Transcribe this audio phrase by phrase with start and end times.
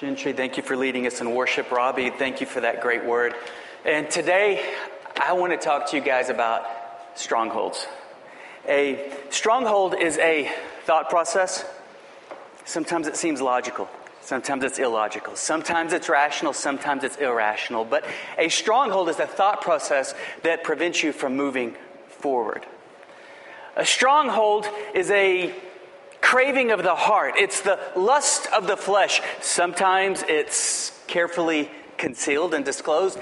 [0.00, 1.70] Gentry, thank you for leading us in worship.
[1.70, 3.34] Robbie, thank you for that great word.
[3.84, 4.64] And today,
[5.20, 6.64] I want to talk to you guys about
[7.16, 7.86] strongholds.
[8.66, 10.50] A stronghold is a
[10.84, 11.66] thought process.
[12.64, 13.90] Sometimes it seems logical,
[14.22, 17.84] sometimes it's illogical, sometimes it's rational, sometimes it's irrational.
[17.84, 18.06] But
[18.38, 20.14] a stronghold is a thought process
[20.44, 21.76] that prevents you from moving
[22.08, 22.64] forward.
[23.76, 25.54] A stronghold is a
[26.30, 29.20] craving of the heart, it's the lust of the flesh.
[29.40, 33.18] Sometimes it's carefully concealed and disclosed,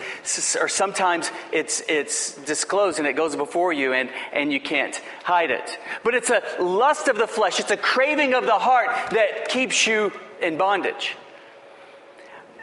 [0.61, 5.51] or sometimes it's, it's disclosed and it goes before you and, and you can't hide
[5.51, 5.79] it.
[6.05, 9.87] But it's a lust of the flesh, it's a craving of the heart that keeps
[9.87, 10.12] you
[10.43, 11.17] in bondage.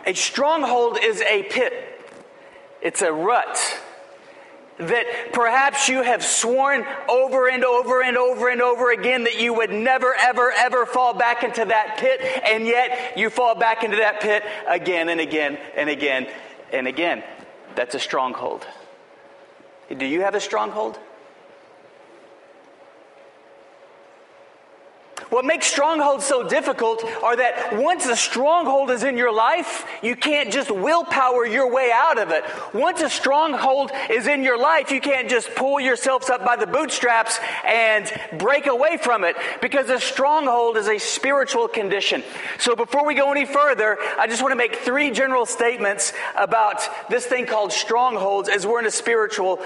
[0.06, 1.74] A stronghold is a pit,
[2.84, 3.58] it's a rut
[4.78, 9.54] that perhaps you have sworn over and over and over and over again that you
[9.54, 13.98] would never, ever, ever fall back into that pit, and yet you fall back into
[13.98, 16.28] that pit again and again and again
[16.74, 17.24] and again.
[17.76, 18.66] That's a stronghold.
[19.96, 21.00] Do you have a stronghold?
[25.30, 30.16] What makes strongholds so difficult are that once a stronghold is in your life, you
[30.16, 32.44] can't just willpower your way out of it.
[32.74, 36.68] Once a stronghold is in your life, you can't just pull yourselves up by the
[36.68, 42.24] bootstraps and break away from it because a stronghold is a spiritual condition.
[42.60, 46.82] So before we go any further, I just want to make three general statements about
[47.10, 49.60] this thing called strongholds as we're in a spiritual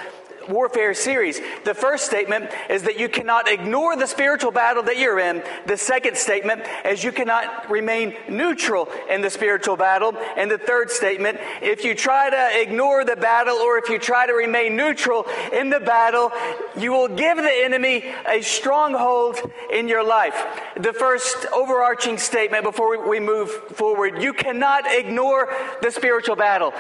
[0.50, 1.40] warfare series.
[1.64, 5.44] The first statement is that you cannot ignore the spiritual battle that you're in.
[5.66, 10.16] The second statement is you cannot remain neutral in the spiritual battle.
[10.36, 14.26] And the third statement, if you try to ignore the battle or if you try
[14.26, 16.32] to remain neutral in the battle,
[16.78, 19.40] you will give the enemy a stronghold
[19.72, 20.46] in your life.
[20.76, 26.74] The first overarching statement before we move forward, you cannot ignore the spiritual battle.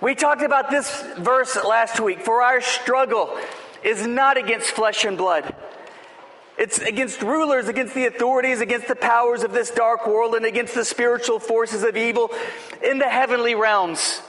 [0.00, 2.20] We talked about this verse last week.
[2.20, 3.36] For our struggle
[3.82, 5.54] is not against flesh and blood.
[6.58, 10.74] It's against rulers, against the authorities, against the powers of this dark world, and against
[10.74, 12.30] the spiritual forces of evil
[12.82, 14.22] in the heavenly realms.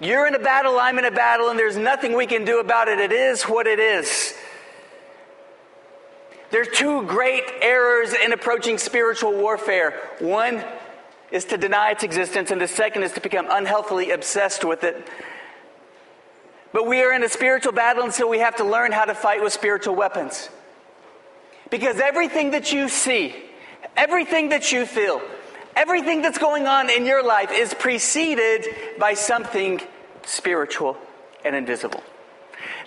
[0.00, 2.88] You're in a battle, I'm in a battle, and there's nothing we can do about
[2.88, 2.98] it.
[2.98, 4.34] It is what it is.
[6.50, 10.00] There's two great errors in approaching spiritual warfare.
[10.20, 10.62] One,
[11.34, 15.08] is to deny its existence, and the second is to become unhealthily obsessed with it.
[16.72, 19.16] But we are in a spiritual battle, and so we have to learn how to
[19.16, 20.48] fight with spiritual weapons.
[21.70, 23.34] Because everything that you see,
[23.96, 25.20] everything that you feel,
[25.74, 28.66] everything that's going on in your life is preceded
[29.00, 29.80] by something
[30.24, 30.96] spiritual
[31.44, 32.02] and invisible.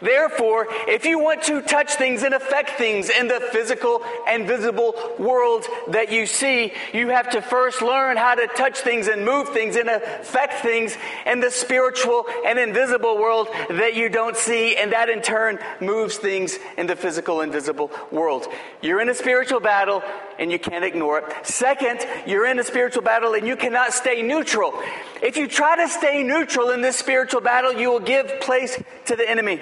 [0.01, 4.95] Therefore, if you want to touch things and affect things in the physical and visible
[5.17, 9.49] world that you see, you have to first learn how to touch things and move
[9.49, 14.91] things and affect things in the spiritual and invisible world that you don't see, and
[14.91, 18.47] that in turn moves things in the physical and visible world.
[18.81, 20.03] You're in a spiritual battle
[20.39, 21.45] and you can't ignore it.
[21.45, 24.73] Second, you're in a spiritual battle and you cannot stay neutral.
[25.21, 29.15] If you try to stay neutral in this spiritual battle, you will give place to
[29.15, 29.61] the enemy.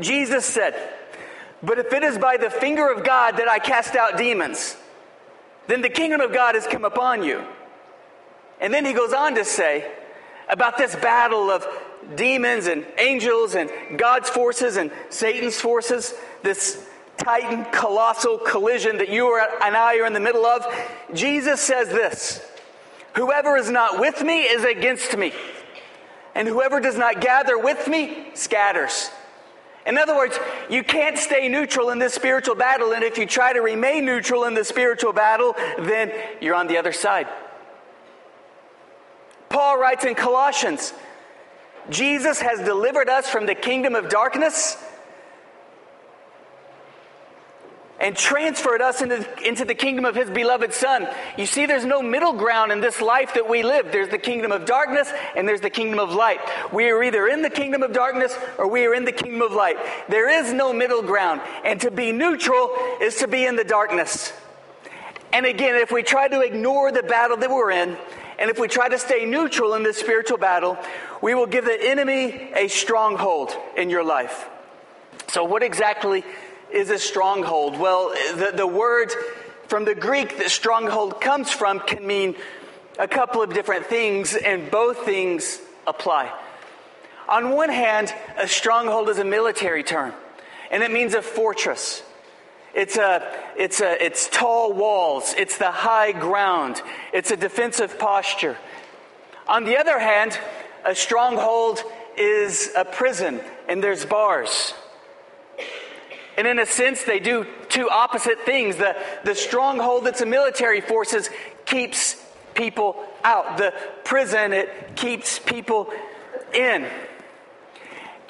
[0.00, 0.74] Jesus said,
[1.62, 4.76] But if it is by the finger of God that I cast out demons,
[5.66, 7.42] then the kingdom of God has come upon you.
[8.60, 9.90] And then he goes on to say
[10.48, 11.66] about this battle of
[12.16, 19.40] demons and angels and God's forces and Satan's forces, this titan colossal collision that you
[19.62, 20.66] and I are in the middle of.
[21.14, 22.44] Jesus says this
[23.14, 25.32] Whoever is not with me is against me,
[26.34, 29.10] and whoever does not gather with me scatters.
[29.86, 30.38] In other words,
[30.70, 34.44] you can't stay neutral in this spiritual battle, and if you try to remain neutral
[34.44, 37.28] in the spiritual battle, then you're on the other side.
[39.50, 40.92] Paul writes in Colossians
[41.90, 44.82] Jesus has delivered us from the kingdom of darkness
[48.00, 51.08] and transferred us into, into the kingdom of his beloved son.
[51.38, 53.92] You see, there's no middle ground in this life that we live.
[53.92, 56.40] There's the kingdom of darkness and there's the kingdom of light.
[56.72, 59.52] We are either in the kingdom of darkness or we are in the kingdom of
[59.52, 59.76] light.
[60.08, 61.40] There is no middle ground.
[61.64, 62.70] And to be neutral
[63.00, 64.32] is to be in the darkness.
[65.32, 67.96] And again, if we try to ignore the battle that we're in,
[68.38, 70.76] and if we try to stay neutral in this spiritual battle,
[71.22, 74.48] we will give the enemy a stronghold in your life.
[75.28, 76.24] So, what exactly
[76.74, 77.78] is a stronghold?
[77.78, 79.12] Well, the, the word
[79.68, 82.34] from the Greek that stronghold comes from can mean
[82.98, 86.32] a couple of different things, and both things apply.
[87.28, 90.12] On one hand, a stronghold is a military term,
[90.70, 92.02] and it means a fortress.
[92.74, 93.22] It's, a,
[93.56, 95.32] it's, a, it's tall walls.
[95.38, 96.82] It's the high ground.
[97.12, 98.56] It's a defensive posture.
[99.46, 100.38] On the other hand,
[100.84, 101.82] a stronghold
[102.16, 104.74] is a prison and there's bars.
[106.36, 108.76] And in a sense, they do two opposite things.
[108.76, 111.30] The, the stronghold that's a military forces
[111.64, 112.16] keeps
[112.54, 113.58] people out.
[113.58, 113.72] The
[114.04, 115.90] prison, it keeps people
[116.52, 116.86] in.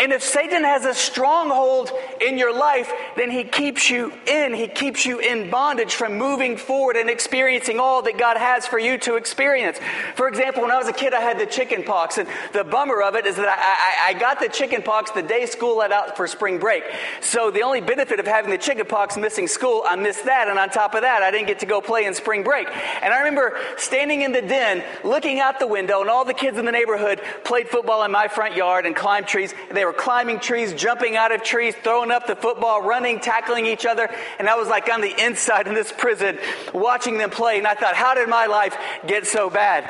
[0.00, 4.52] And if Satan has a stronghold in your life, then he keeps you in.
[4.52, 8.78] He keeps you in bondage from moving forward and experiencing all that God has for
[8.78, 9.78] you to experience.
[10.16, 12.18] For example, when I was a kid, I had the chicken pox.
[12.18, 15.22] And the bummer of it is that I, I, I got the chicken pox the
[15.22, 16.82] day school let out for spring break.
[17.20, 20.48] So the only benefit of having the chicken pox missing school, I missed that.
[20.48, 22.66] And on top of that, I didn't get to go play in spring break.
[22.66, 26.58] And I remember standing in the den, looking out the window, and all the kids
[26.58, 29.54] in the neighborhood played football in my front yard and climbed trees.
[29.70, 33.66] They they were climbing trees, jumping out of trees, throwing up the football, running, tackling
[33.66, 34.08] each other.
[34.38, 36.38] And I was like on the inside in this prison
[36.72, 37.58] watching them play.
[37.58, 38.74] And I thought, how did my life
[39.06, 39.84] get so bad?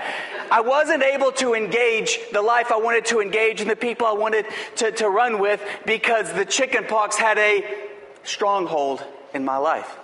[0.50, 4.14] I wasn't able to engage the life I wanted to engage and the people I
[4.14, 4.46] wanted
[4.78, 7.64] to, to run with because the chicken pox had a
[8.24, 9.00] stronghold
[9.32, 9.96] in my life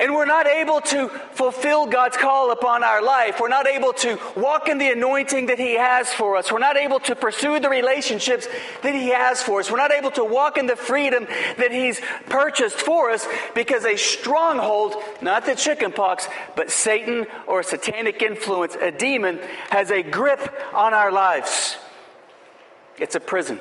[0.00, 3.38] and we're not able to fulfill God's call upon our life.
[3.38, 6.50] We're not able to walk in the anointing that He has for us.
[6.50, 8.48] We're not able to pursue the relationships
[8.82, 9.70] that He has for us.
[9.70, 11.26] We're not able to walk in the freedom
[11.58, 12.00] that He's
[12.30, 16.26] purchased for us because a stronghold, not the chickenpox,
[16.56, 19.38] but Satan or satanic influence, a demon,
[19.68, 20.40] has a grip
[20.72, 21.76] on our lives.
[22.98, 23.60] It's a prison.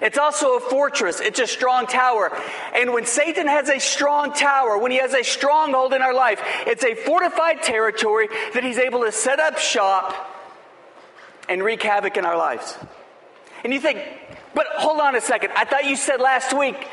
[0.00, 1.20] It's also a fortress.
[1.20, 2.30] It's a strong tower.
[2.74, 6.40] And when Satan has a strong tower, when he has a stronghold in our life,
[6.66, 10.14] it's a fortified territory that he's able to set up shop
[11.48, 12.78] and wreak havoc in our lives.
[13.62, 13.98] And you think,
[14.54, 15.52] but hold on a second.
[15.54, 16.88] I thought you said last week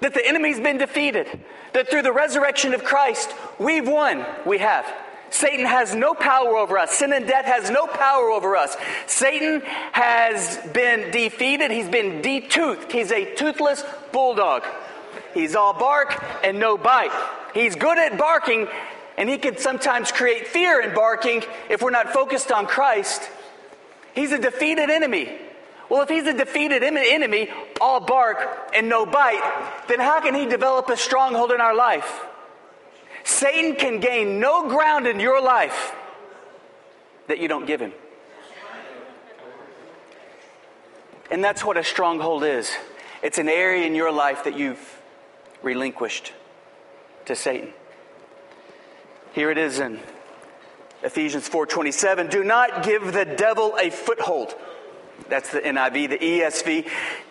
[0.00, 1.26] that the enemy's been defeated,
[1.74, 4.24] that through the resurrection of Christ, we've won.
[4.46, 4.86] We have.
[5.30, 6.92] Satan has no power over us.
[6.92, 8.76] Sin and death has no power over us.
[9.06, 9.60] Satan
[9.92, 11.70] has been defeated.
[11.70, 12.90] He's been detoothed.
[12.90, 14.64] He's a toothless bulldog.
[15.34, 17.12] He's all bark and no bite.
[17.54, 18.68] He's good at barking,
[19.16, 23.22] and he can sometimes create fear in barking if we're not focused on Christ.
[24.14, 25.32] He's a defeated enemy.
[25.88, 27.50] Well, if he's a defeated enemy,
[27.80, 28.38] all bark
[28.74, 32.26] and no bite, then how can he develop a stronghold in our life?
[33.28, 35.94] Satan can gain no ground in your life
[37.26, 37.92] that you don't give him.
[41.30, 42.74] And that's what a stronghold is
[43.22, 45.00] it's an area in your life that you've
[45.62, 46.32] relinquished
[47.26, 47.74] to Satan.
[49.34, 50.00] Here it is in
[51.02, 54.54] Ephesians 4:27, do not give the devil a foothold.
[55.28, 56.88] That's the NIV, the ESV.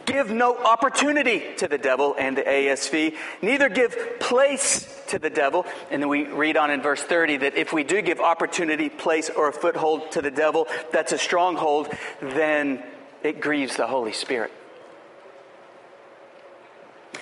[0.07, 3.13] Give no opportunity to the devil and the ASV.
[3.42, 5.65] Neither give place to the devil.
[5.92, 9.30] And then we read on in verse 30 that if we do give opportunity, place,
[9.30, 11.89] or a foothold to the devil, that's a stronghold,
[12.21, 12.81] then
[13.21, 14.51] it grieves the Holy Spirit.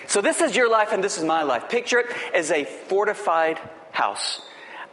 [0.06, 1.68] So this is your life and this is my life.
[1.70, 3.60] Picture it as a fortified
[3.92, 4.42] house.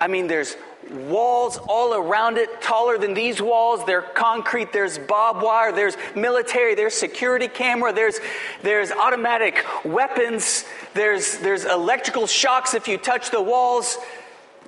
[0.00, 0.56] I mean, there's
[0.90, 3.84] walls all around it, taller than these walls.
[3.84, 4.72] They're concrete.
[4.72, 5.72] There's barbed wire.
[5.72, 6.74] There's military.
[6.74, 7.92] There's security camera.
[7.92, 8.18] There's,
[8.62, 10.64] there's automatic weapons.
[10.94, 13.98] There's, there's electrical shocks if you touch the walls.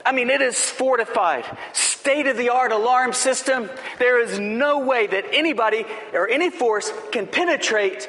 [0.07, 3.71] I mean, it is fortified, state of the art alarm system.
[3.99, 8.09] There is no way that anybody or any force can penetrate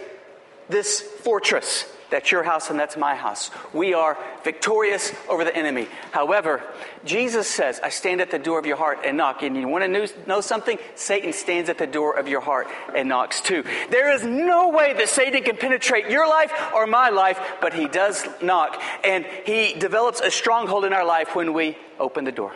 [0.68, 1.86] this fortress.
[2.10, 3.50] That's your house and that's my house.
[3.74, 5.88] We are victorious over the enemy.
[6.12, 6.62] However,
[7.04, 9.42] Jesus says, I stand at the door of your heart and knock.
[9.44, 10.78] And you want to know something?
[10.96, 13.64] Satan stands at the door of your heart and knocks too.
[13.90, 17.88] There is no way that Satan can penetrate your life or my life, but he
[17.88, 18.82] does knock.
[19.04, 22.54] And he develops a stronghold in our life when we open the door.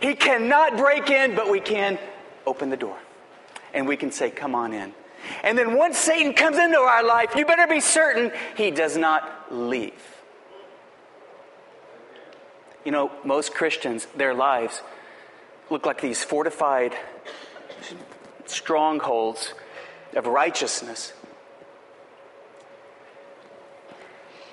[0.00, 1.98] He cannot break in, but we can
[2.46, 2.96] open the door.
[3.74, 4.94] And we can say, Come on in.
[5.42, 9.52] And then once Satan comes into our life, you better be certain he does not
[9.52, 9.92] leave.
[12.84, 14.82] You know, most Christians, their lives
[15.70, 16.94] look like these fortified
[18.46, 19.54] strongholds
[20.14, 21.12] of righteousness.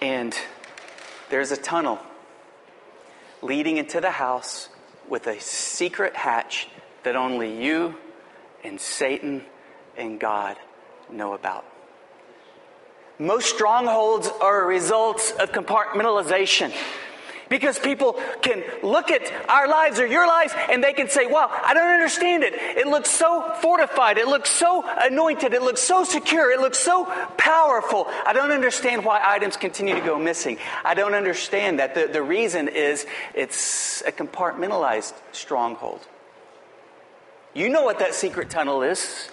[0.02, 0.36] And
[1.30, 2.00] there's a tunnel
[3.42, 4.70] leading into the house
[5.08, 6.68] with a secret hatch
[7.04, 7.96] that only you
[8.64, 9.46] and Satan
[9.98, 10.58] and God
[11.12, 11.66] know about.
[13.18, 16.74] Most strongholds are a result of compartmentalization.
[17.48, 21.48] Because people can look at our lives or your lives and they can say, wow,
[21.64, 22.56] I don't understand it.
[22.56, 24.18] It looks so fortified.
[24.18, 25.54] It looks so anointed.
[25.54, 26.52] It looks so secure.
[26.52, 27.06] It looks so
[27.38, 28.08] powerful.
[28.26, 30.58] I don't understand why items continue to go missing.
[30.84, 31.94] I don't understand that.
[31.94, 36.02] The, the reason is it's a compartmentalized stronghold.
[37.54, 39.30] You know what that secret tunnel is.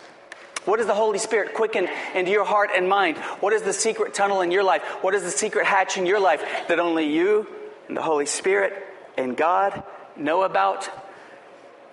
[0.64, 3.18] What does the Holy Spirit quicken into your heart and mind?
[3.40, 4.82] What is the secret tunnel in your life?
[5.02, 7.48] What is the secret hatch in your life that only you
[7.88, 9.82] and the Holy Spirit and God
[10.16, 10.88] know about.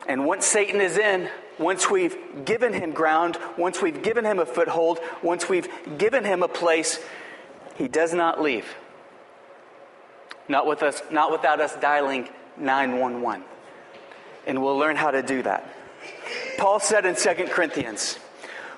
[0.08, 4.46] And once Satan is in, once we've given him ground, once we've given him a
[4.46, 7.00] foothold, once we've given him a place,
[7.76, 8.66] he does not leave.
[10.48, 13.44] Not with us, not without us dialing 911.
[14.48, 15.70] And we'll learn how to do that.
[16.58, 18.18] Paul said in 2 Corinthians,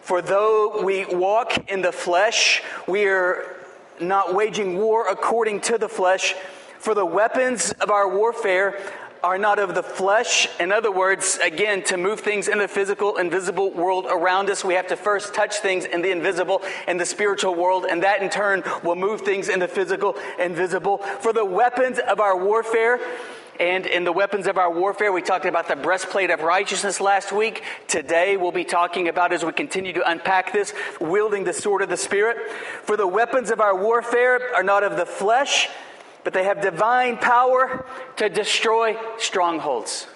[0.02, 3.56] For though we walk in the flesh, we are
[4.00, 6.34] not waging war according to the flesh.
[6.80, 8.80] For the weapons of our warfare
[9.24, 10.48] are not of the flesh.
[10.60, 14.74] In other words, again, to move things in the physical, invisible world around us, we
[14.74, 18.30] have to first touch things in the invisible and the spiritual world, and that in
[18.30, 20.98] turn will move things in the physical, invisible.
[20.98, 23.00] For the weapons of our warfare,
[23.62, 27.32] and in the weapons of our warfare, we talked about the breastplate of righteousness last
[27.32, 27.64] week.
[27.88, 31.90] Today, we'll be talking about, as we continue to unpack this, wielding the sword of
[31.90, 32.38] the Spirit.
[32.84, 35.70] For the weapons of our warfare are not of the flesh
[36.24, 37.86] but they have divine power
[38.18, 40.08] to destroy strongholds.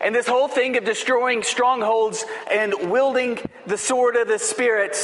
[0.00, 4.96] And this whole thing of destroying strongholds and wielding the sword of the Spirit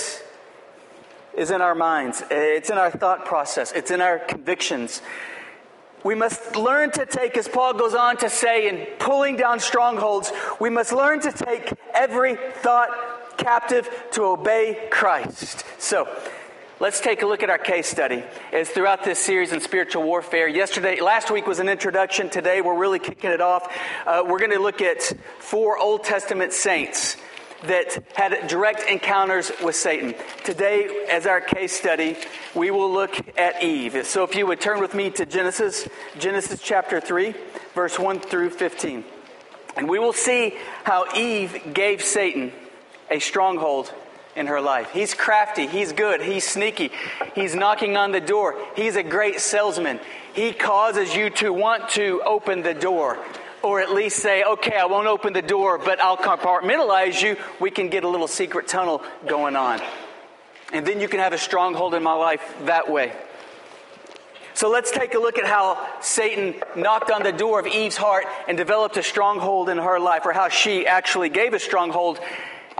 [1.36, 2.22] is in our minds.
[2.30, 3.72] It's in our thought process.
[3.72, 5.00] It's in our convictions.
[6.04, 10.32] We must learn to take, as Paul goes on to say, in pulling down strongholds,
[10.58, 15.64] we must learn to take every thought captive to obey Christ.
[15.78, 16.08] So,
[16.80, 18.24] Let's take a look at our case study.
[18.52, 20.48] It's throughout this series in spiritual warfare.
[20.48, 22.30] Yesterday, last week was an introduction.
[22.30, 23.70] Today, we're really kicking it off.
[24.06, 25.02] Uh, we're going to look at
[25.40, 27.18] four Old Testament saints
[27.64, 30.14] that had direct encounters with Satan.
[30.44, 32.16] Today, as our case study,
[32.54, 34.06] we will look at Eve.
[34.06, 35.88] So if you would turn with me to Genesis,
[36.18, 37.34] Genesis chapter 3,
[37.74, 39.04] verse 1 through 15.
[39.76, 42.52] And we will see how Eve gave Satan
[43.10, 43.92] a stronghold
[44.36, 44.90] in her life.
[44.92, 46.90] He's crafty, he's good, he's sneaky,
[47.34, 50.00] he's knocking on the door, he's a great salesman.
[50.34, 53.18] He causes you to want to open the door.
[53.62, 57.36] Or at least say, okay, I won't open the door, but I'll compartmentalize you.
[57.60, 59.80] We can get a little secret tunnel going on.
[60.72, 63.12] And then you can have a stronghold in my life that way.
[64.54, 68.26] So let's take a look at how Satan knocked on the door of Eve's heart
[68.48, 72.20] and developed a stronghold in her life, or how she actually gave a stronghold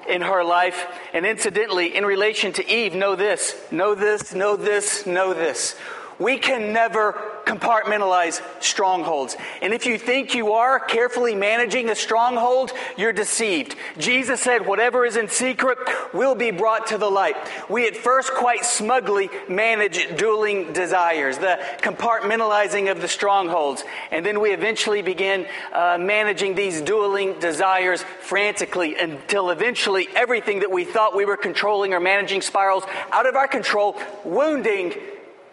[0.09, 0.87] in her life.
[1.13, 5.77] And incidentally, in relation to Eve, know this, know this, know this, know this.
[6.21, 7.15] We can never
[7.47, 9.37] compartmentalize strongholds.
[9.63, 13.75] And if you think you are carefully managing a stronghold, you're deceived.
[13.99, 15.79] Jesus said, whatever is in secret
[16.13, 17.37] will be brought to the light.
[17.69, 23.83] We at first quite smugly manage dueling desires, the compartmentalizing of the strongholds.
[24.11, 30.71] And then we eventually begin uh, managing these dueling desires frantically until eventually everything that
[30.71, 34.95] we thought we were controlling or managing spirals out of our control, wounding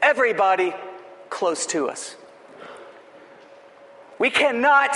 [0.07, 0.73] everybody
[1.29, 2.15] close to us.
[4.17, 4.95] We cannot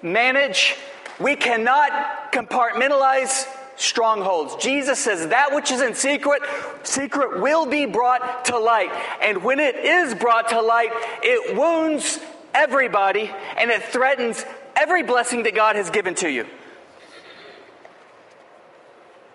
[0.00, 0.76] manage,
[1.18, 4.62] we cannot compartmentalize strongholds.
[4.62, 6.40] Jesus says that which is in secret,
[6.84, 8.92] secret will be brought to light.
[9.22, 10.90] And when it is brought to light,
[11.22, 12.20] it wounds
[12.54, 13.28] everybody
[13.58, 14.44] and it threatens
[14.76, 16.46] every blessing that God has given to you.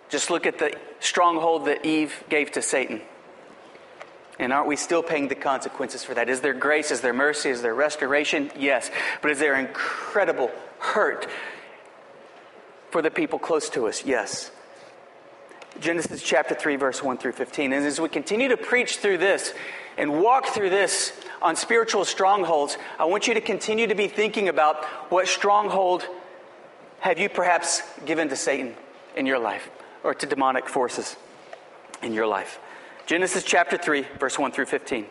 [0.08, 3.02] Just look at the stronghold that Eve gave to Satan.
[4.38, 6.30] And aren't we still paying the consequences for that?
[6.30, 6.92] Is there grace?
[6.92, 7.50] Is there mercy?
[7.50, 8.52] Is there restoration?
[8.58, 8.92] Yes.
[9.22, 11.28] But is there incredible hurt
[12.92, 14.06] for the people close to us?
[14.06, 14.52] Yes.
[15.80, 17.74] Genesis chapter 3, verse 1 through 15.
[17.74, 19.54] And as we continue to preach through this
[19.98, 24.50] and walk through this on spiritual strongholds, I want you to continue to be thinking
[24.50, 26.06] about what stronghold
[27.00, 28.76] have you perhaps given to Satan
[29.16, 29.70] in your life
[30.04, 31.16] or to demonic forces
[32.02, 32.60] in your life.
[33.06, 35.06] Genesis chapter 3, verse 1 through 15.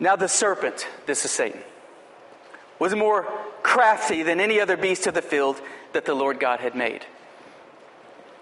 [0.00, 1.60] Now the serpent, this is Satan,
[2.78, 3.24] was more
[3.62, 5.60] crafty than any other beast of the field
[5.92, 7.04] that the Lord God had made.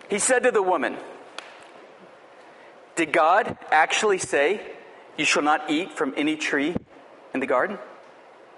[0.08, 0.96] He said to the woman,
[2.96, 4.60] Did God actually say,
[5.18, 6.76] You shall not eat from any tree
[7.34, 7.78] in the garden?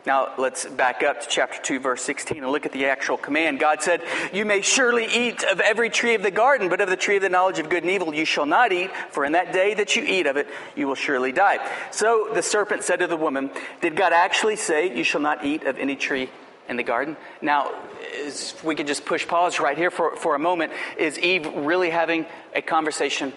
[0.07, 3.59] Now, let's back up to chapter 2, verse 16, and look at the actual command.
[3.59, 4.03] God said,
[4.35, 7.23] You may surely eat of every tree of the garden, but of the tree of
[7.23, 9.97] the knowledge of good and evil you shall not eat, for in that day that
[9.97, 10.47] you eat of it,
[10.77, 11.59] you will surely die.
[11.91, 15.65] So the serpent said to the woman, Did God actually say, You shall not eat
[15.65, 16.29] of any tree
[16.69, 17.17] in the garden?
[17.41, 20.73] Now, if we could just push pause right here for, for a moment.
[20.99, 23.33] Is Eve really having a conversation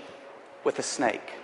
[0.63, 1.36] with a snake?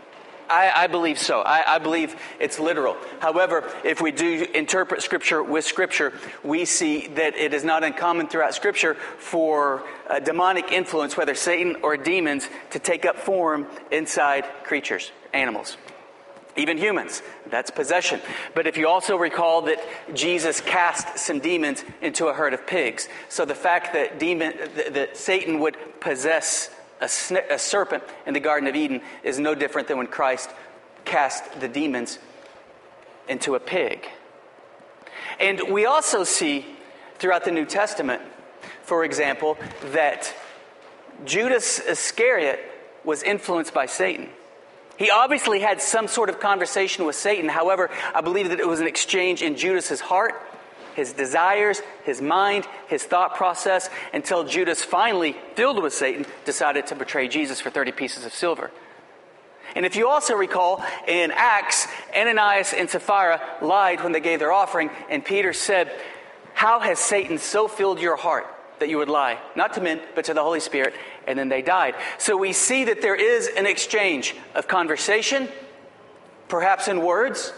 [0.54, 1.42] I, I believe so.
[1.42, 2.96] I, I, believe it's literal.
[3.20, 8.28] However, if we do interpret Scripture with Scripture, we see that it is not uncommon
[8.28, 9.84] throughout Scripture for
[10.24, 15.76] demonic influence, whether Satan or demons, to take up form inside creatures, animals.
[16.56, 18.22] Even humans, that's possession.
[18.54, 19.84] But if you also recall that
[20.14, 24.54] Jesus cast some demons into a herd of pigs, so the fact that demon,
[24.92, 26.70] that Satan would possess
[27.04, 30.50] a, sn- a serpent in the Garden of Eden is no different than when Christ
[31.06, 32.18] cast the demons
[33.28, 34.10] into a pig.
[35.40, 36.66] And we also see
[37.16, 38.22] throughout the New Testament,
[38.84, 39.58] for example,
[39.92, 40.34] that
[41.26, 42.60] Judas Iscariot
[43.04, 44.30] was influenced by Satan.
[44.98, 47.50] He obviously had some sort of conversation with Satan.
[47.50, 50.36] However, I believe that it was an exchange in Judas's heart
[50.96, 56.96] his desires, his mind, his thought process, until Judas finally, filled with Satan, decided to
[56.96, 58.72] betray Jesus for 30 pieces of silver.
[59.76, 64.52] And if you also recall in Acts, Ananias and Sapphira lied when they gave their
[64.52, 65.92] offering, and Peter said,
[66.54, 68.48] How has Satan so filled your heart
[68.80, 69.40] that you would lie?
[69.56, 70.94] Not to men, but to the Holy Spirit.
[71.26, 71.96] And then they died.
[72.18, 75.48] So we see that there is an exchange of conversation,
[76.50, 77.54] perhaps in words,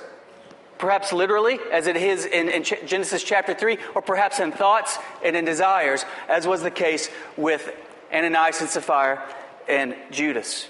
[0.78, 5.36] perhaps literally, as it is in, in, Genesis chapter 3, or perhaps in thoughts and
[5.36, 7.74] in desires, as was the case with
[8.14, 9.24] Ananias and Sapphira
[9.68, 10.68] and Judas.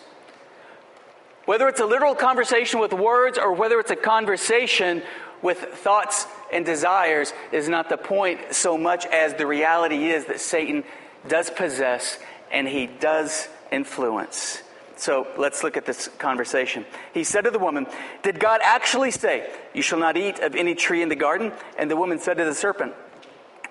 [1.46, 5.04] Whether it's a literal conversation with words or whether it's a conversation
[5.42, 10.40] with thoughts and desires is not the point so much as the reality is that
[10.40, 10.84] Satan
[11.28, 12.18] does possess
[12.52, 14.64] and he does influence.
[14.98, 16.86] So let's look at this conversation.
[17.14, 17.88] He said to the woman,
[18.24, 21.52] Did God actually say, You shall not eat of any tree in the garden?
[21.78, 22.94] And the woman said to the serpent,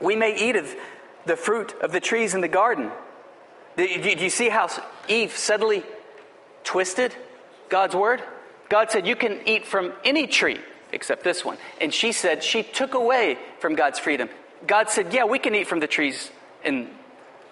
[0.01, 0.75] We may eat of
[1.25, 2.91] the fruit of the trees in the garden.
[3.77, 4.69] Do you see how
[5.09, 5.83] Eve suddenly
[6.63, 7.15] twisted
[7.69, 8.23] God's word?
[8.69, 10.59] God said, You can eat from any tree
[10.93, 11.57] except this one.
[11.81, 14.29] And she said, She took away from God's freedom.
[14.67, 16.31] God said, Yeah, we can eat from the trees
[16.65, 16.91] in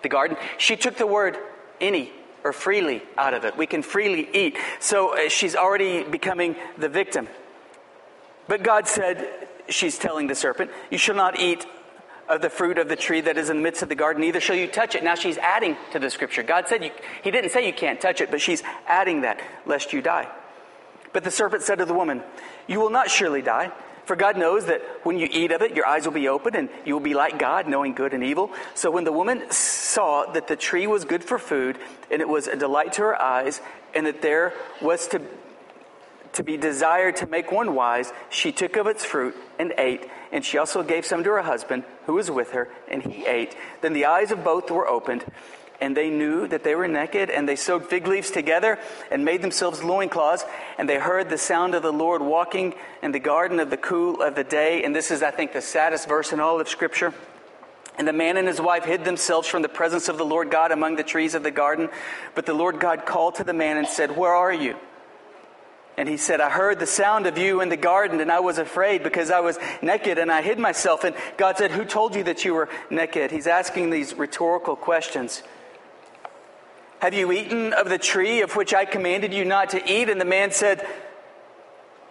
[0.03, 0.37] the garden.
[0.59, 1.39] She took the word
[1.81, 2.13] any
[2.45, 3.57] or freely out of it.
[3.57, 4.57] We can freely eat.
[4.81, 7.29] So uh, she's already becoming the victim.
[8.49, 11.67] But God said, she's telling the serpent, You shall not eat
[12.29, 14.41] of the fruit of the tree that is in the midst of the garden, neither
[14.41, 15.05] shall you touch it.
[15.05, 16.43] Now she's adding to the scripture.
[16.43, 16.91] God said, you,
[17.23, 20.29] He didn't say you can't touch it, but she's adding that, lest you die.
[21.13, 22.23] But the serpent said to the woman,
[22.67, 23.73] You will not surely die.
[24.05, 26.69] For God knows that when you eat of it, your eyes will be opened and
[26.85, 28.51] you will be like God, knowing good and evil.
[28.75, 31.79] So when the woman saw that the tree was good for food
[32.11, 33.61] and it was a delight to her eyes
[33.95, 35.21] and that there was to,
[36.33, 40.09] to be desired to make one wise, she took of its fruit and ate.
[40.33, 43.55] And she also gave some to her husband who was with her and he ate.
[43.83, 45.25] Then the eyes of both were opened
[45.83, 48.79] and they knew that they were naked, and they sewed fig leaves together
[49.11, 50.45] and made themselves loincloths,
[50.79, 54.23] and they heard the sound of the Lord walking in the garden of the cool
[54.23, 54.85] of the day.
[54.85, 57.13] And this is, I think, the saddest verse in all of Scripture.
[57.99, 60.71] And the man and his wife hid themselves from the presence of the Lord God
[60.71, 61.91] among the trees of the garden.
[62.37, 64.77] But the Lord God called to the man and said, Where are you?
[65.97, 68.59] And he said, I heard the sound of you in the garden, and I was
[68.59, 71.03] afraid because I was naked and I hid myself.
[71.05, 73.33] And God said, Who told you that you were naked?
[73.33, 75.43] He's asking these rhetorical questions.
[77.03, 80.09] Have you eaten of the tree of which I commanded you not to eat?
[80.09, 80.87] And the man said,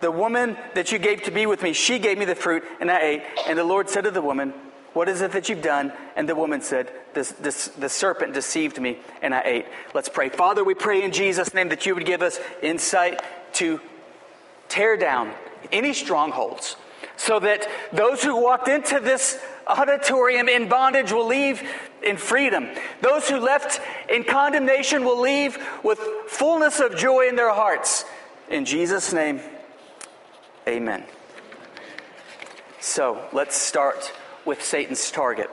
[0.01, 2.91] The woman that you gave to be with me, she gave me the fruit, and
[2.91, 3.23] I ate.
[3.47, 4.54] And the Lord said to the woman,
[4.91, 5.93] What is it that you've done?
[6.17, 9.65] And the woman said, this, this, The serpent deceived me, and I ate.
[9.93, 10.27] Let's pray.
[10.27, 13.23] Father, we pray in Jesus' name that you would give us insight
[13.54, 13.80] to
[14.67, 15.32] tear down
[15.71, 16.75] any strongholds
[17.15, 21.63] so that those who walked into this auditorium in bondage will leave
[22.04, 22.67] in freedom.
[23.01, 23.80] Those who left
[24.12, 28.06] in condemnation will leave with fullness of joy in their hearts.
[28.50, 29.39] In Jesus' name,
[30.67, 31.04] amen.
[32.80, 34.12] So let's start
[34.45, 35.47] with Satan's target.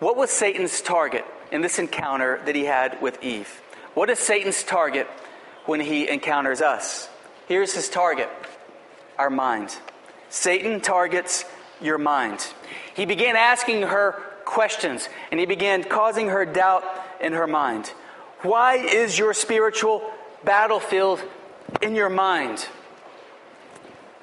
[0.00, 3.48] What was Satan's target in this encounter that he had with Eve?
[3.94, 5.06] What is Satan's target
[5.66, 7.08] when he encounters us?
[7.48, 8.28] Here's his target
[9.18, 9.76] our mind.
[10.30, 11.44] Satan targets
[11.80, 12.46] your mind.
[12.94, 14.12] He began asking her
[14.44, 16.84] questions and he began causing her doubt
[17.20, 17.92] in her mind.
[18.42, 20.02] Why is your spiritual
[20.44, 21.22] battlefield
[21.82, 22.66] in your mind?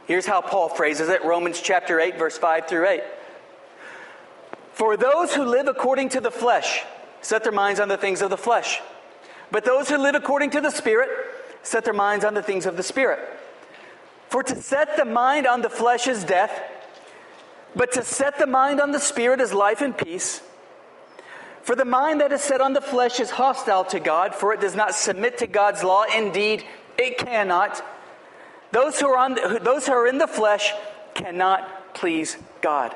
[0.08, 3.02] Here's how Paul phrases it Romans chapter 8, verse 5 through 8.
[4.74, 6.84] For those who live according to the flesh
[7.22, 8.80] set their minds on the things of the flesh.
[9.52, 11.10] But those who live according to the Spirit
[11.62, 13.20] set their minds on the things of the Spirit.
[14.30, 16.52] For to set the mind on the flesh is death,
[17.76, 20.42] but to set the mind on the Spirit is life and peace.
[21.68, 24.62] For the mind that is set on the flesh is hostile to God, for it
[24.62, 26.06] does not submit to God's law.
[26.16, 26.64] Indeed,
[26.98, 27.84] it cannot.
[28.72, 29.34] Those who are, on,
[29.66, 30.72] those who are in the flesh
[31.14, 32.96] cannot please God.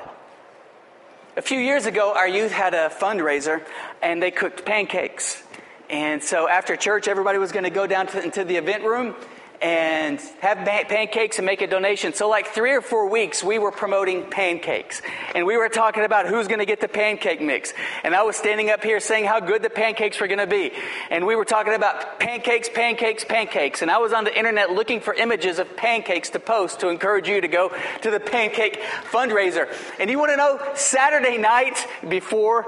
[1.36, 3.62] A few years ago, our youth had a fundraiser
[4.00, 5.42] and they cooked pancakes.
[5.90, 9.14] And so after church, everybody was going to go down to, into the event room
[9.62, 12.12] and have pancakes and make a donation.
[12.12, 15.00] So, like three or four weeks, we were promoting pancakes.
[15.36, 17.72] And we were talking about who's going to get the pancake mix.
[18.02, 20.72] And I was standing up here saying how good the pancakes were going to be.
[21.10, 23.82] And we were talking about pancakes, pancakes, pancakes.
[23.82, 27.28] And I was on the internet looking for images of pancakes to post to encourage
[27.28, 27.70] you to go
[28.02, 28.80] to the pancake
[29.12, 29.68] fundraiser.
[30.00, 32.66] And you want to know, Saturday night before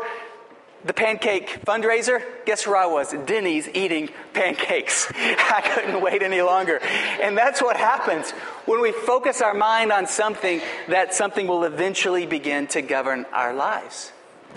[0.85, 3.15] the pancake fundraiser, guess where I was?
[3.25, 5.11] Denny's eating pancakes.
[5.15, 6.79] I couldn't wait any longer.
[7.23, 8.33] And that's what happens
[8.67, 13.55] when we focus our mind on something, that something will eventually begin to govern our
[13.55, 14.13] lives.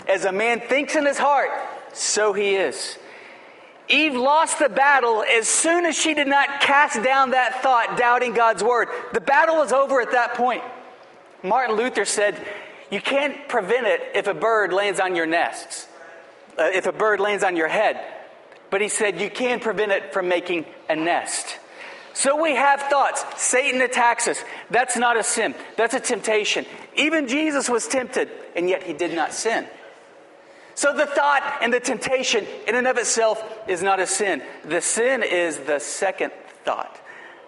[0.06, 1.50] As a man thinks in his heart,
[1.94, 2.98] so he is.
[3.88, 8.34] Eve lost the battle as soon as she did not cast down that thought, doubting
[8.34, 8.88] God's word.
[9.14, 10.62] The battle was over at that point.
[11.42, 12.38] Martin Luther said,
[12.90, 15.87] You can't prevent it if a bird lands on your nests
[16.58, 18.00] uh, if a bird lands on your head.
[18.70, 21.58] But he said you can prevent it from making a nest.
[22.12, 23.24] So we have thoughts.
[23.36, 24.42] Satan attacks us.
[24.70, 25.54] That's not a sin.
[25.76, 26.66] That's a temptation.
[26.96, 29.66] Even Jesus was tempted, and yet he did not sin.
[30.74, 34.42] So the thought and the temptation in and of itself is not a sin.
[34.64, 36.32] The sin is the second
[36.64, 37.00] thought.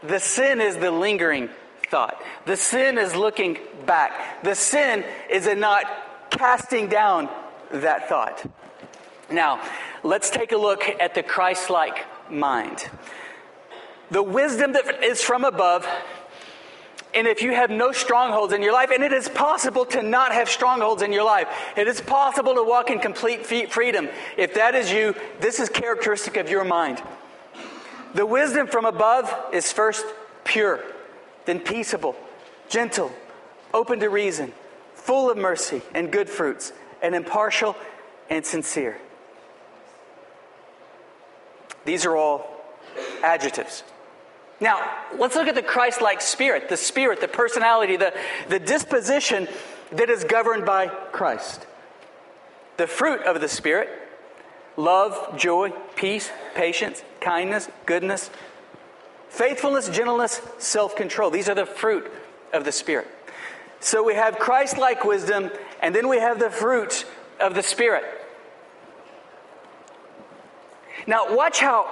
[0.02, 1.48] The sin is the lingering
[1.88, 2.20] thought.
[2.46, 4.42] The sin is looking back.
[4.42, 5.84] The sin is in not
[6.30, 7.28] casting down
[7.72, 8.44] that thought.
[9.30, 9.60] Now,
[10.02, 12.88] let's take a look at the Christ like mind.
[14.10, 15.86] The wisdom that is from above,
[17.14, 20.32] and if you have no strongholds in your life, and it is possible to not
[20.32, 24.08] have strongholds in your life, it is possible to walk in complete freedom.
[24.36, 27.00] If that is you, this is characteristic of your mind.
[28.14, 30.04] The wisdom from above is first
[30.42, 30.80] pure,
[31.44, 32.16] then peaceable,
[32.68, 33.12] gentle,
[33.72, 34.52] open to reason,
[34.94, 37.76] full of mercy and good fruits, and impartial
[38.28, 38.98] and sincere.
[41.84, 42.48] These are all
[43.22, 43.82] adjectives.
[44.60, 48.12] Now, let's look at the Christ like spirit, the spirit, the personality, the,
[48.48, 49.48] the disposition
[49.92, 51.66] that is governed by Christ.
[52.76, 53.88] The fruit of the Spirit
[54.76, 58.30] love, joy, peace, patience, kindness, goodness,
[59.28, 61.30] faithfulness, gentleness, self control.
[61.30, 62.10] These are the fruit
[62.52, 63.08] of the Spirit.
[63.80, 65.50] So we have Christ like wisdom,
[65.82, 67.06] and then we have the fruit
[67.38, 68.04] of the Spirit.
[71.10, 71.90] Now, watch how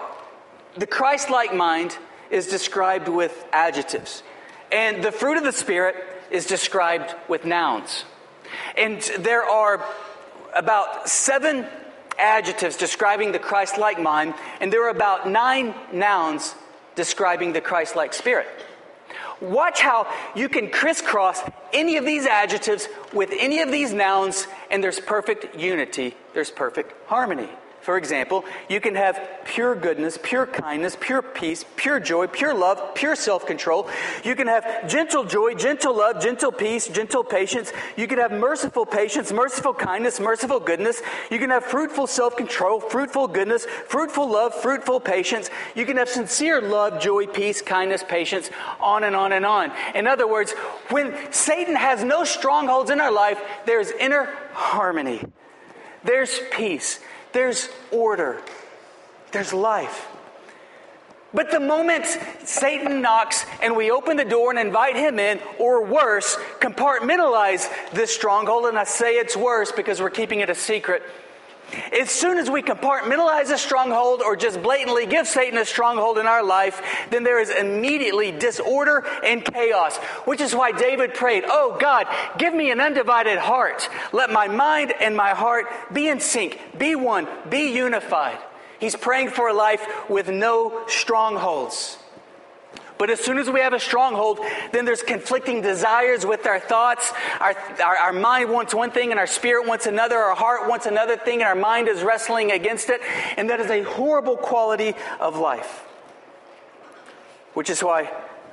[0.77, 1.99] the Christ like mind
[2.31, 4.23] is described with adjectives,
[4.71, 5.97] and the fruit of the Spirit
[6.31, 8.05] is described with nouns.
[8.77, 9.85] And there are
[10.55, 11.67] about seven
[12.17, 16.55] adjectives describing the Christ like mind, and there are about nine nouns
[16.95, 18.47] describing the Christ like spirit.
[19.41, 24.81] Watch how you can crisscross any of these adjectives with any of these nouns, and
[24.81, 27.49] there's perfect unity, there's perfect harmony.
[27.89, 32.95] For example, you can have pure goodness, pure kindness, pure peace, pure joy, pure love,
[32.95, 33.89] pure self control.
[34.23, 37.73] You can have gentle joy, gentle love, gentle peace, gentle patience.
[37.97, 41.01] You can have merciful patience, merciful kindness, merciful goodness.
[41.31, 45.49] You can have fruitful self control, fruitful goodness, fruitful love, fruitful patience.
[45.75, 49.73] You can have sincere love, joy, peace, kindness, patience, on and on and on.
[49.95, 50.53] In other words,
[50.91, 55.25] when Satan has no strongholds in our life, there's inner harmony,
[56.05, 57.01] there's peace.
[57.33, 58.43] There's order,
[59.33, 60.09] there's life.
[61.35, 62.07] But the moment
[62.45, 68.15] Satan knocks and we open the door and invite him in, or worse, compartmentalize this
[68.15, 71.03] stronghold, and I say it's worse because we're keeping it a secret
[71.93, 76.27] as soon as we compartmentalize a stronghold or just blatantly give Satan a stronghold in
[76.27, 81.77] our life, then there is immediately disorder and chaos, which is why David prayed, Oh
[81.79, 82.07] God,
[82.39, 83.89] give me an undivided heart.
[84.13, 88.39] Let my mind and my heart be in sync, be one, be unified.
[88.81, 91.98] He's praying for a life with no strongholds.
[92.99, 94.41] But as soon as we have a stronghold,
[94.73, 97.13] then there's conflicting desires with our thoughts.
[97.41, 100.17] Our, our, our, mind wants one thing and our spirit wants another.
[100.17, 103.01] Our heart wants another thing and our mind is wrestling against it.
[103.37, 105.85] And that is a horrible quality of life.
[107.55, 108.11] Which is why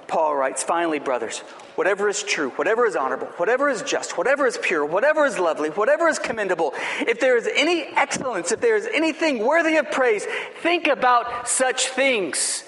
[0.07, 1.39] Paul writes, Finally, brothers,
[1.75, 5.69] whatever is true, whatever is honorable, whatever is just, whatever is pure, whatever is lovely,
[5.69, 10.25] whatever is commendable, if there is any excellence, if there is anything worthy of praise,
[10.61, 12.63] think about such things.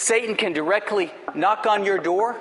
[0.00, 2.34] Satan can directly knock on your door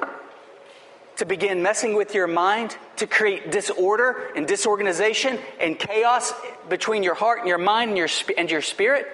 [1.17, 6.33] to begin messing with your mind, to create disorder and disorganization and chaos
[6.69, 9.07] between your heart and your mind and your, and your spirit.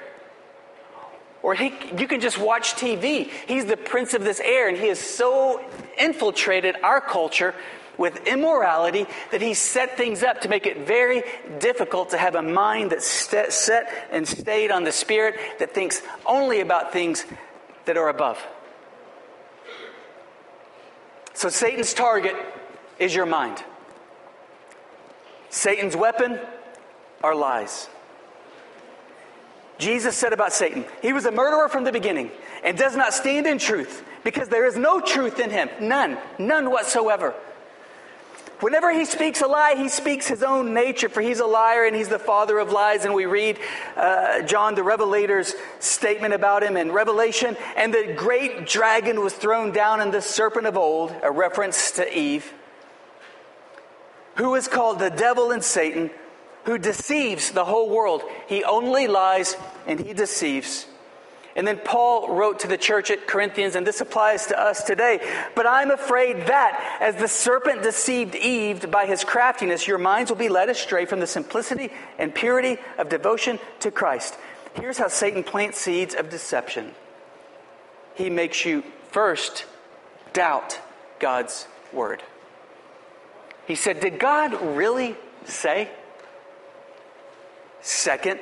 [1.42, 3.32] Or he, you can just watch TV.
[3.48, 5.60] He's the prince of this air, and he has so
[5.98, 7.56] infiltrated our culture
[7.98, 11.24] with immorality that he set things up to make it very
[11.60, 16.60] difficult to have a mind that's set and stayed on the spirit that thinks only
[16.60, 17.26] about things
[17.86, 18.46] that are above.
[21.34, 22.36] So Satan's target
[23.00, 23.64] is your mind.
[25.50, 26.40] Satan's weapon
[27.24, 27.90] are lies.
[29.78, 32.32] Jesus said about Satan, he was a murderer from the beginning
[32.64, 35.70] and does not stand in truth because there is no truth in him.
[35.82, 36.18] None.
[36.40, 37.34] None whatsoever.
[38.62, 41.96] Whenever he speaks a lie, he speaks his own nature, for he's a liar and
[41.96, 43.04] he's the father of lies.
[43.04, 43.60] And we read
[43.98, 47.58] uh, John the Revelator's statement about him in Revelation.
[47.76, 52.18] And the great dragon was thrown down, and the serpent of old, a reference to
[52.18, 52.54] Eve,
[54.36, 56.10] who is called the devil and Satan,
[56.64, 58.24] who deceives the whole world.
[58.48, 60.88] He only lies and he deceives.
[61.56, 65.22] And then Paul wrote to the church at Corinthians, and this applies to us today.
[65.56, 70.38] But I'm afraid that as the serpent deceived Eve by his craftiness, your minds will
[70.38, 74.38] be led astray from the simplicity and purity of devotion to Christ.
[74.74, 76.94] Here's how Satan plants seeds of deception
[78.16, 79.66] he makes you first
[80.34, 80.80] doubt
[81.20, 82.24] God's word.
[83.68, 85.16] He said, Did God really
[85.46, 85.90] say?
[87.82, 88.40] Second,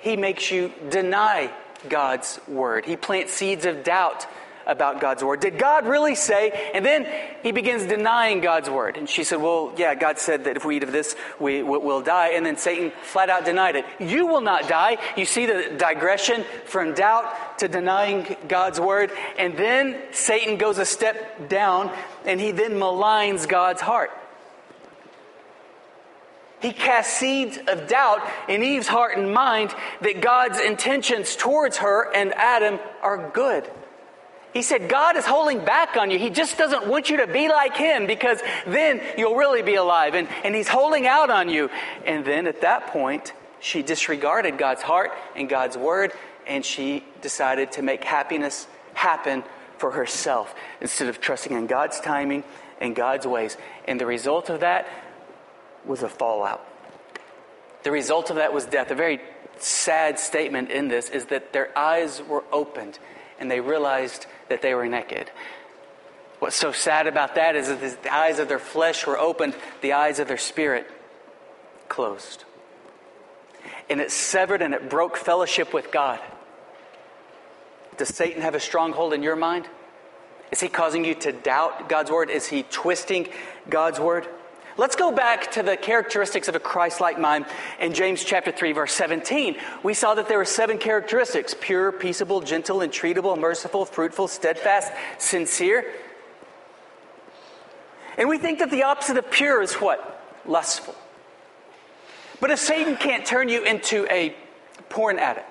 [0.00, 1.50] he makes you deny
[1.88, 2.86] God's word.
[2.86, 4.26] He plants seeds of doubt
[4.68, 5.40] about God's word.
[5.40, 6.70] Did God really say?
[6.74, 7.06] And then
[7.42, 8.98] he begins denying God's word.
[8.98, 12.02] And she said, Well, yeah, God said that if we eat of this, we will
[12.02, 12.32] die.
[12.34, 13.86] And then Satan flat out denied it.
[13.98, 14.98] You will not die.
[15.16, 19.10] You see the digression from doubt to denying God's word.
[19.38, 21.90] And then Satan goes a step down
[22.26, 24.10] and he then maligns God's heart.
[26.60, 32.12] He cast seeds of doubt in Eve's heart and mind that God's intentions towards her
[32.14, 33.70] and Adam are good.
[34.52, 36.18] He said, God is holding back on you.
[36.18, 40.14] He just doesn't want you to be like him because then you'll really be alive.
[40.14, 41.70] And, and he's holding out on you.
[42.04, 46.12] And then at that point, she disregarded God's heart and God's word,
[46.46, 49.44] and she decided to make happiness happen
[49.76, 52.42] for herself instead of trusting in God's timing
[52.80, 53.56] and God's ways.
[53.86, 54.88] And the result of that
[55.88, 56.64] was a fallout.
[57.82, 58.90] The result of that was death.
[58.90, 59.20] A very
[59.58, 62.98] sad statement in this is that their eyes were opened
[63.40, 65.30] and they realized that they were naked.
[66.38, 69.94] What's so sad about that is that the eyes of their flesh were opened, the
[69.94, 70.88] eyes of their spirit
[71.88, 72.44] closed.
[73.90, 76.20] And it severed and it broke fellowship with God.
[77.96, 79.66] Does Satan have a stronghold in your mind?
[80.52, 82.30] Is he causing you to doubt God's word?
[82.30, 83.28] Is he twisting
[83.68, 84.26] God's word?
[84.78, 87.46] Let's go back to the characteristics of a Christ like mind
[87.80, 89.56] in James chapter 3, verse 17.
[89.82, 95.92] We saw that there were seven characteristics pure, peaceable, gentle, entreatable, merciful, fruitful, steadfast, sincere.
[98.16, 100.22] And we think that the opposite of pure is what?
[100.46, 100.94] Lustful.
[102.40, 104.32] But if Satan can't turn you into a
[104.90, 105.50] porn addict,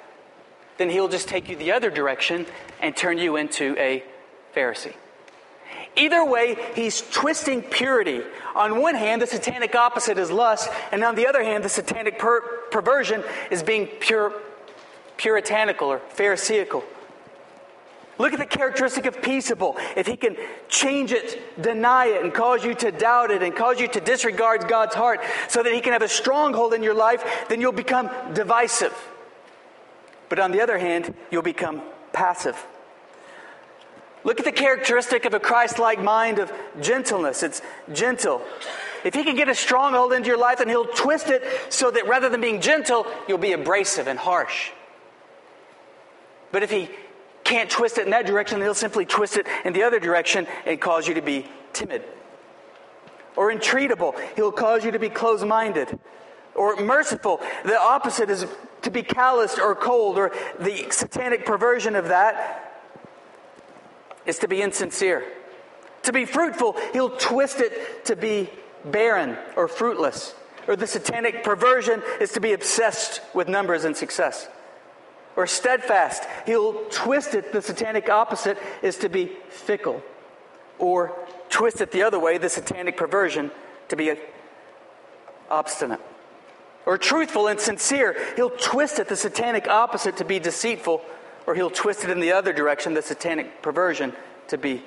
[0.78, 2.46] then he'll just take you the other direction
[2.80, 4.06] and turn you into a
[4.56, 4.96] Pharisee.
[5.98, 8.22] Either way, he's twisting purity.
[8.56, 12.20] On one hand, the satanic opposite is lust, and on the other hand, the satanic
[12.20, 14.32] per- perversion is being pure,
[15.18, 16.84] puritanical or pharisaical.
[18.20, 19.78] Look at the characteristic of peaceable.
[19.96, 20.38] If he can
[20.70, 24.68] change it, deny it, and cause you to doubt it, and cause you to disregard
[24.68, 28.10] God's heart so that he can have a stronghold in your life, then you'll become
[28.34, 28.94] divisive.
[30.30, 31.82] But on the other hand, you'll become
[32.12, 32.64] passive.
[34.28, 37.44] Look at the characteristic of a Christ like mind of gentleness.
[37.44, 37.62] It's
[37.94, 38.42] gentle.
[39.06, 42.10] If he can get a stronghold into your life, then he'll twist it so that
[42.10, 44.72] rather than being gentle, you'll be abrasive and harsh.
[46.52, 46.90] But if he
[47.46, 50.82] can't twist it in that direction, he'll simply twist it in the other direction and
[50.82, 52.04] cause you to be timid.
[53.38, 55.98] Or entreatable, he'll cause you to be closed minded.
[56.54, 58.46] Or merciful, the opposite is
[58.82, 62.67] to be calloused or cold, or the satanic perversion of that
[64.28, 65.24] is to be insincere.
[66.04, 68.50] To be fruitful, he'll twist it to be
[68.86, 70.36] barren or fruitless.
[70.68, 74.48] Or the satanic perversion is to be obsessed with numbers and success.
[75.38, 76.24] or steadfast.
[76.46, 77.54] He'll twist it.
[77.54, 80.02] The satanic opposite is to be fickle.
[80.80, 81.16] Or
[81.50, 83.52] twist it the other way, the satanic perversion,
[83.90, 84.14] to be
[85.50, 86.02] obstinate.
[86.86, 88.18] Or truthful and sincere.
[88.36, 91.02] He'll twist it, the satanic opposite, to be deceitful.
[91.48, 94.14] Or he'll twist it in the other direction, the satanic perversion,
[94.50, 94.84] to be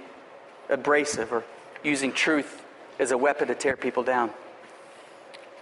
[0.69, 1.43] abrasive or
[1.83, 2.63] using truth
[3.01, 4.31] as a weapon to tear people down.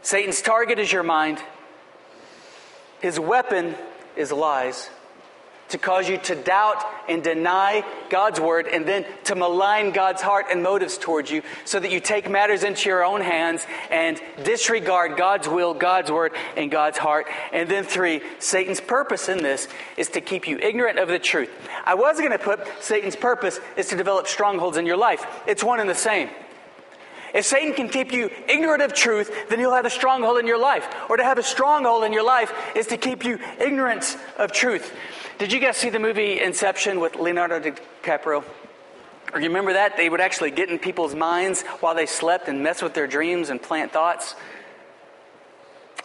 [0.03, 1.39] Satan's target is your mind.
[3.01, 3.77] His weapon
[4.17, 4.91] is lies
[5.69, 10.47] to cause you to doubt and deny God's word and then to malign God's heart
[10.51, 15.17] and motives towards you so that you take matters into your own hands and disregard
[15.17, 17.27] God's will, God's word, and God's heart.
[17.53, 21.51] And then three, Satan's purpose in this is to keep you ignorant of the truth.
[21.85, 25.27] I was going to put Satan's purpose is to develop strongholds in your life.
[25.47, 26.29] It's one and the same.
[27.35, 30.59] If Satan can keep you ignorant of truth, then he'll have a stronghold in your
[30.59, 30.89] life.
[31.09, 34.95] Or to have a stronghold in your life is to keep you ignorant of truth.
[35.39, 38.43] Did you guys see the movie Inception with Leonardo DiCaprio?
[39.33, 39.97] Or you remember that?
[39.97, 43.49] They would actually get in people's minds while they slept and mess with their dreams
[43.49, 44.35] and plant thoughts.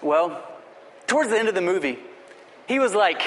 [0.04, 0.48] Well,
[1.08, 1.98] towards the end of the movie,
[2.68, 3.24] he was like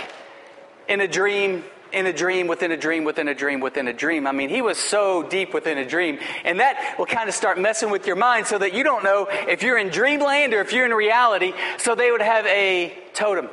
[0.89, 4.29] in a dream in a dream within a dream within a dream within a dream.
[4.29, 6.21] I mean, he was so deep within a dream.
[6.45, 9.27] And that will kind of start messing with your mind so that you don't know
[9.31, 11.53] if you're in dreamland or if you're in reality.
[11.79, 13.49] So they would have a totem.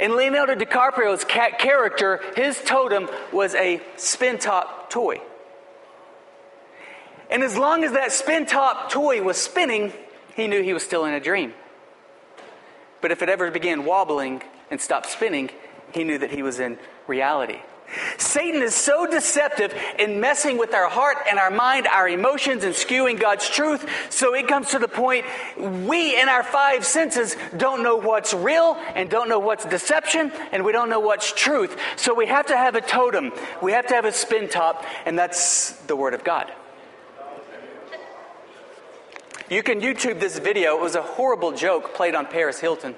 [0.00, 5.20] In Leonardo DiCaprio's character, his totem was a spin top toy.
[7.30, 9.92] And as long as that spin top toy was spinning,
[10.36, 11.54] he knew he was still in a dream.
[13.00, 15.50] But if it ever began wobbling and stopped spinning,
[15.92, 17.60] he knew that he was in reality.
[18.18, 22.74] Satan is so deceptive in messing with our heart and our mind, our emotions, and
[22.74, 23.88] skewing God's truth.
[24.10, 25.26] So it comes to the point
[25.56, 30.64] we, in our five senses, don't know what's real and don't know what's deception and
[30.64, 31.76] we don't know what's truth.
[31.96, 33.32] So we have to have a totem.
[33.62, 36.50] We have to have a spin top, and that's the Word of God.
[39.50, 40.76] You can YouTube this video.
[40.76, 42.94] It was a horrible joke played on Paris Hilton.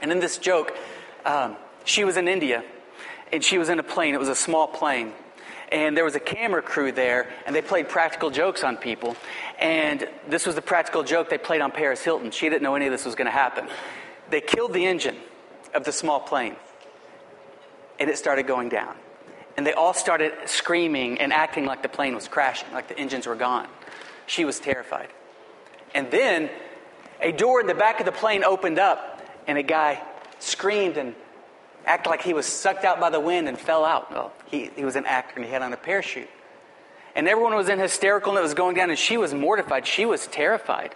[0.00, 0.74] And in this joke,
[1.26, 2.64] um, she was in India
[3.32, 4.14] and she was in a plane.
[4.14, 5.12] It was a small plane.
[5.72, 9.16] And there was a camera crew there, and they played practical jokes on people.
[9.58, 12.32] And this was the practical joke they played on Paris Hilton.
[12.32, 13.68] She didn't know any of this was going to happen.
[14.30, 15.16] They killed the engine
[15.72, 16.56] of the small plane,
[18.00, 18.96] and it started going down.
[19.56, 23.26] And they all started screaming and acting like the plane was crashing, like the engines
[23.26, 23.68] were gone.
[24.26, 25.08] She was terrified.
[25.94, 26.50] And then
[27.20, 30.02] a door in the back of the plane opened up, and a guy
[30.40, 31.14] screamed and
[31.86, 34.10] act like he was sucked out by the wind and fell out.
[34.10, 36.28] Well, he, he was an actor and he had on a parachute.
[37.14, 39.86] And everyone was in hysterical and it was going down, and she was mortified.
[39.86, 40.94] She was terrified.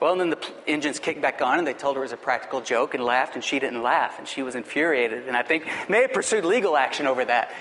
[0.00, 2.16] Well, and then the engines kicked back on, and they told her it was a
[2.16, 5.66] practical joke and laughed, and she didn't laugh, and she was infuriated, and I think
[5.90, 7.52] may have pursued legal action over that.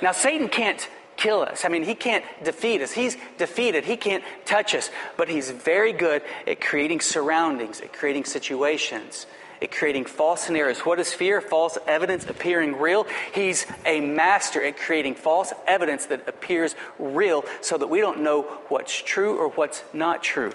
[0.00, 1.64] Now, Satan can't kill us.
[1.64, 2.92] I mean, he can't defeat us.
[2.92, 3.84] He's defeated.
[3.84, 9.26] He can't touch us, but he's very good at creating surroundings, at creating situations
[9.60, 10.80] at creating false scenarios.
[10.80, 11.40] What is fear?
[11.40, 13.06] False evidence appearing real.
[13.34, 18.42] He's a master at creating false evidence that appears real so that we don't know
[18.68, 20.52] what's true or what's not true.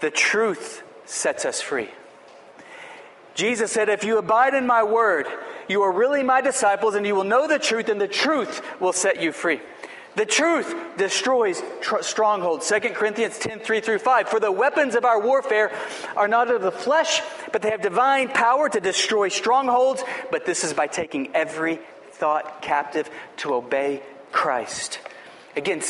[0.00, 1.88] The truth sets us free.
[3.34, 5.26] Jesus said, If you abide in my word,
[5.68, 8.92] you are really my disciples, and you will know the truth, and the truth will
[8.92, 9.60] set you free.
[10.14, 12.68] The truth destroys tr- strongholds.
[12.68, 14.28] 2 Corinthians 10 3 through 5.
[14.28, 15.72] For the weapons of our warfare
[16.16, 20.04] are not of the flesh, but they have divine power to destroy strongholds.
[20.30, 25.00] But this is by taking every thought captive to obey Christ.
[25.56, 25.82] Again,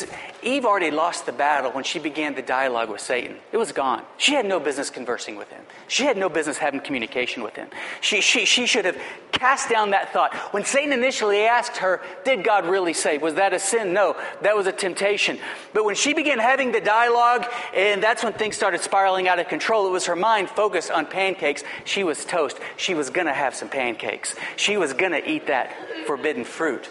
[0.42, 3.36] Eve already lost the battle when she began the dialogue with Satan.
[3.52, 4.02] It was gone.
[4.16, 5.62] She had no business conversing with him.
[5.92, 7.68] She had no business having communication with him.
[8.00, 8.96] She, she, she should have
[9.30, 10.34] cast down that thought.
[10.54, 13.18] When Satan initially asked her, Did God really say?
[13.18, 13.92] Was that a sin?
[13.92, 15.38] No, that was a temptation.
[15.74, 19.48] But when she began having the dialogue, and that's when things started spiraling out of
[19.48, 21.62] control, it was her mind focused on pancakes.
[21.84, 22.58] She was toast.
[22.78, 24.34] She was going to have some pancakes.
[24.56, 25.74] She was going to eat that
[26.06, 26.88] forbidden fruit.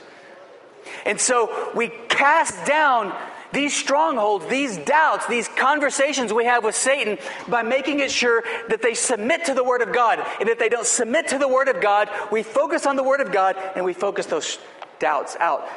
[1.07, 3.15] And so we cast down
[3.53, 8.81] these strongholds, these doubts, these conversations we have with Satan by making it sure that
[8.81, 10.25] they submit to the Word of God.
[10.39, 13.21] And if they don't submit to the Word of God, we focus on the Word
[13.21, 14.57] of God and we focus those
[14.99, 15.67] doubts out.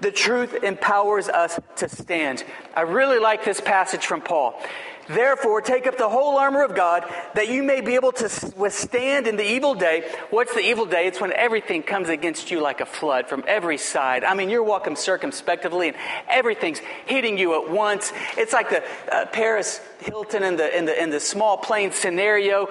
[0.00, 2.44] The truth empowers us to stand.
[2.74, 4.58] I really like this passage from Paul.
[5.10, 9.26] Therefore, take up the whole armor of God that you may be able to withstand
[9.26, 10.08] in the evil day.
[10.30, 11.08] What's the evil day?
[11.08, 14.22] It's when everything comes against you like a flood from every side.
[14.22, 15.96] I mean, you're walking circumspectively and
[16.28, 18.12] everything's hitting you at once.
[18.38, 22.68] It's like the uh, Paris Hilton in the, in, the, in the small plane scenario.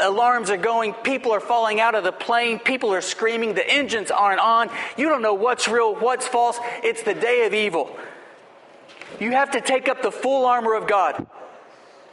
[0.00, 0.94] Alarms are going.
[0.94, 2.58] People are falling out of the plane.
[2.58, 3.52] People are screaming.
[3.52, 4.70] The engines aren't on.
[4.96, 6.58] You don't know what's real, what's false.
[6.82, 7.94] It's the day of evil.
[9.20, 11.26] You have to take up the full armor of God.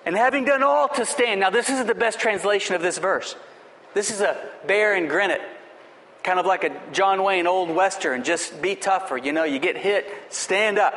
[0.06, 1.40] And having done all to stand.
[1.40, 3.36] Now, this isn't the best translation of this verse.
[3.94, 4.38] This is a
[4.68, 5.42] bear and grin it.
[6.24, 8.24] Kind of like a John Wayne old western.
[8.24, 9.18] Just be tougher.
[9.18, 10.94] You know, you get hit, stand up.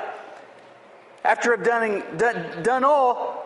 [1.25, 3.45] After I've done, done, done all,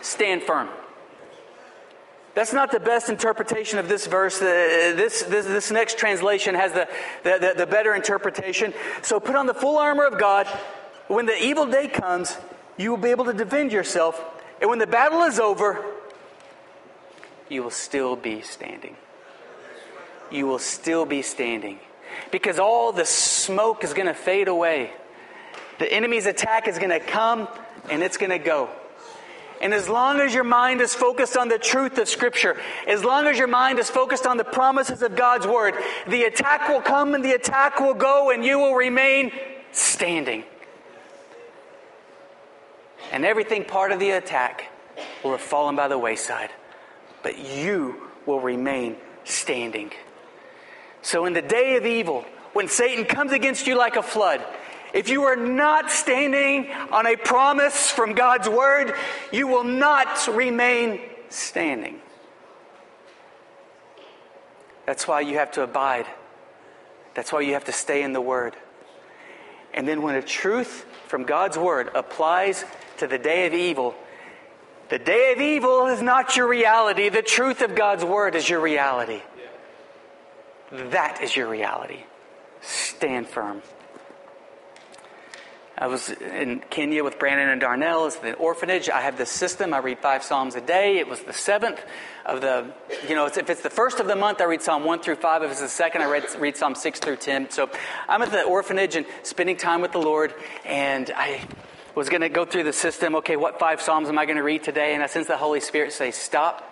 [0.00, 0.68] stand firm.
[2.34, 4.42] That's not the best interpretation of this verse.
[4.42, 6.88] Uh, this, this, this, next translation has the,
[7.22, 8.74] the, the, the better interpretation.
[9.02, 10.46] So put on the full armor of God.
[11.06, 12.36] When the evil day comes,
[12.76, 14.22] you will be able to defend yourself.
[14.60, 15.84] And when the battle is over,
[17.48, 18.96] you will still be standing.
[20.30, 21.78] You will still be standing.
[22.30, 24.92] Because all the smoke is going to fade away.
[25.78, 27.48] The enemy's attack is going to come
[27.90, 28.70] and it's going to go.
[29.60, 32.56] And as long as your mind is focused on the truth of Scripture,
[32.86, 35.74] as long as your mind is focused on the promises of God's Word,
[36.08, 39.32] the attack will come and the attack will go and you will remain
[39.72, 40.44] standing
[43.14, 44.64] and everything part of the attack
[45.22, 46.50] will have fallen by the wayside.
[47.22, 49.92] But you will remain standing.
[51.00, 54.44] So, in the day of evil, when Satan comes against you like a flood,
[54.92, 58.94] if you are not standing on a promise from God's word,
[59.30, 62.00] you will not remain standing.
[64.86, 66.06] That's why you have to abide.
[67.14, 68.56] That's why you have to stay in the word.
[69.72, 70.84] And then when a truth
[71.14, 72.64] from God's word applies
[72.96, 73.94] to the day of evil,
[74.88, 77.08] the day of evil is not your reality.
[77.08, 79.22] The truth of God's word is your reality.
[80.72, 82.02] That is your reality.
[82.62, 83.62] Stand firm.
[85.76, 88.88] I was in Kenya with Brandon and Darnell as the orphanage.
[88.88, 89.74] I have this system.
[89.74, 90.98] I read five Psalms a day.
[90.98, 91.80] It was the seventh
[92.24, 92.72] of the,
[93.08, 95.42] you know, if it's the first of the month, I read Psalm 1 through 5.
[95.42, 97.50] If it's the second, I read, read Psalm 6 through 10.
[97.50, 97.68] So
[98.08, 100.32] I'm at the orphanage and spending time with the Lord,
[100.64, 101.42] and I
[101.96, 103.16] was going to go through the system.
[103.16, 104.94] Okay, what five Psalms am I going to read today?
[104.94, 106.70] And I sense the Holy Spirit say, Stop.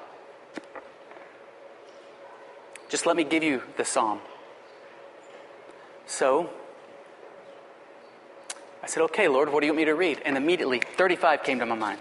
[2.89, 4.21] Just let me give you the Psalm.
[6.07, 6.51] So
[8.83, 10.21] I said, Okay, Lord, what do you want me to read?
[10.25, 12.01] And immediately 35 came to my mind.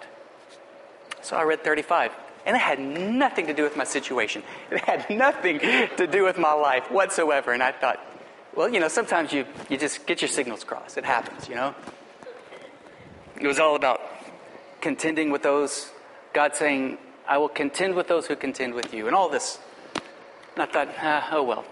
[1.22, 2.12] So I read 35.
[2.46, 4.42] And it had nothing to do with my situation.
[4.72, 7.54] It had nothing to do with my life whatsoever.
[7.54, 8.00] And I thought,
[8.56, 10.98] well, you know, sometimes you, you just get your signals crossed.
[10.98, 11.76] It happens, you know?
[13.40, 14.02] It was all about
[14.82, 15.92] contending with those,
[16.34, 19.60] God saying, I will contend with those who contend with you, and all this.
[20.56, 21.66] And I thought, ah, oh well.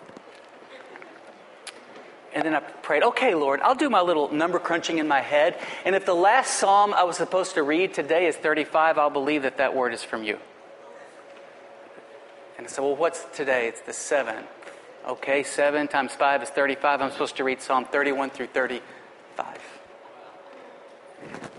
[2.34, 5.60] And then I prayed, okay, Lord, I'll do my little number crunching in my head.
[5.84, 9.44] And if the last psalm I was supposed to read today is 35, I'll believe
[9.44, 10.38] that that word is from you.
[12.58, 13.68] And I said, well, what's today?
[13.68, 14.44] It's the 7.
[15.08, 17.02] Okay, 7 times 5 is 35.
[17.02, 19.58] I'm supposed to read Psalm 31 through 35.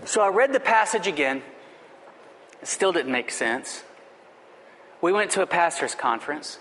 [0.05, 1.41] So I read the passage again.
[2.61, 3.83] It still didn't make sense.
[5.01, 6.59] We went to a pastor's conference.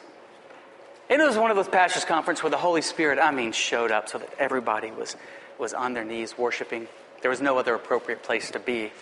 [1.10, 3.90] And it was one of those pastors' conferences where the Holy Spirit, I mean, showed
[3.90, 5.16] up so that everybody was,
[5.58, 6.86] was on their knees worshiping.
[7.20, 8.92] There was no other appropriate place to be.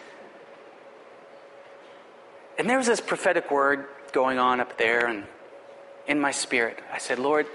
[2.58, 5.24] And there was this prophetic word going on up there, and
[6.06, 7.46] in my spirit, I said, Lord,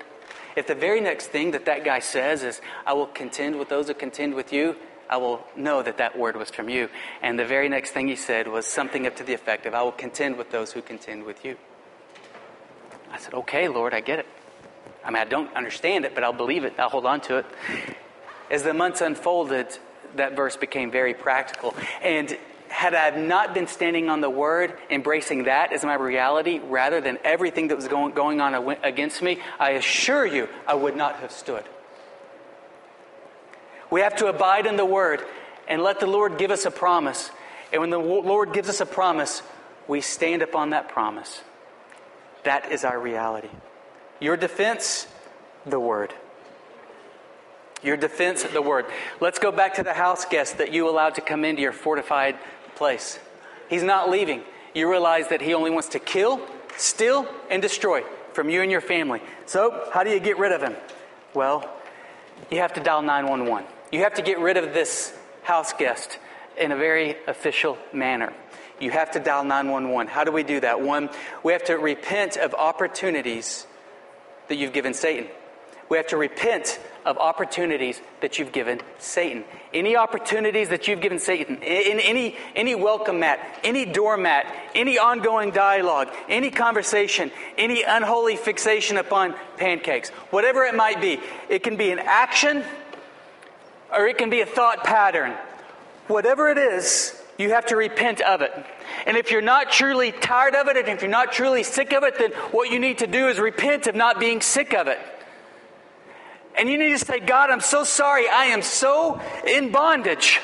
[0.56, 3.88] if the very next thing that that guy says is, I will contend with those
[3.88, 4.76] who contend with you,
[5.10, 6.89] I will know that that word was from you.
[7.24, 9.82] And the very next thing he said was something up to the effect of, I
[9.82, 11.58] will contend with those who contend with you.
[13.12, 14.28] I said, Okay, Lord, I get it.
[15.06, 16.74] I mean, I don't understand it, but I'll believe it.
[16.80, 17.45] I'll hold on to it.
[18.49, 19.78] As the months unfolded,
[20.16, 21.76] that verse became very practical.
[22.01, 22.38] And
[22.70, 27.20] had I not been standing on the word, embracing that as my reality, rather than
[27.24, 31.32] everything that was going, going on against me, I assure you I would not have
[31.32, 31.64] stood.
[33.91, 35.22] We have to abide in the Word
[35.68, 37.30] and let the Lord give us a promise.
[37.72, 39.43] And when the Lord gives us a promise,
[39.88, 41.43] we stand upon that promise.
[42.43, 43.49] That is our reality.
[44.24, 45.05] Your defense,
[45.65, 46.13] the Word.
[47.84, 48.86] Your defense, the Word.
[49.19, 52.38] Let's go back to the house guest that you allowed to come into your fortified
[52.76, 53.19] place.
[53.69, 54.43] He's not leaving.
[54.74, 56.39] You realize that he only wants to kill,
[56.78, 59.21] steal, and destroy from you and your family.
[59.45, 60.78] So, how do you get rid of him?
[61.34, 61.69] Well,
[62.49, 63.67] you have to dial 911.
[63.91, 66.17] You have to get rid of this house guest.
[66.57, 68.32] in a very official manner.
[68.80, 70.07] You have to dial 911.
[70.07, 70.80] How do we do that?
[70.80, 71.09] One,
[71.43, 73.67] we have to repent of opportunities
[74.48, 75.28] that you've given Satan.
[75.89, 79.44] We have to repent of opportunities that you've given Satan.
[79.74, 85.52] Any opportunities that you've given Satan, in any, any welcome mat, any doormat, any ongoing
[85.52, 91.20] dialogue, any conversation, any unholy fixation upon pancakes, whatever it might be,
[91.50, 92.64] it can be an action
[93.96, 95.34] or it can be a thought pattern.
[96.08, 98.52] Whatever it is, you have to repent of it.
[99.06, 102.04] And if you're not truly tired of it, and if you're not truly sick of
[102.04, 105.00] it, then what you need to do is repent of not being sick of it.
[106.56, 108.30] And you need to say, God, I'm so sorry.
[108.30, 110.40] I am so in bondage.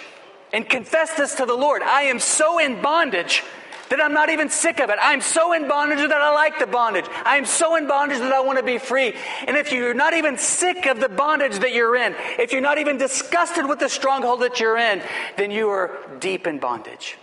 [0.52, 1.84] And confess this to the Lord.
[1.84, 3.44] I am so in bondage
[3.90, 4.98] that I'm not even sick of it.
[5.02, 7.06] I'm so in bondage that I like the bondage.
[7.26, 9.14] I am so in bondage that I want to be free.
[9.48, 12.78] And if you're not even sick of the bondage that you're in, if you're not
[12.78, 15.02] even disgusted with the stronghold that you're in,
[15.38, 17.18] then you are deep in bondage.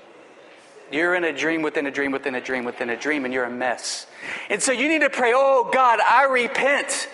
[0.91, 3.45] You're in a dream within a dream within a dream within a dream, and you're
[3.45, 4.07] a mess.
[4.51, 7.09] And so you need to pray, Oh God, I repent.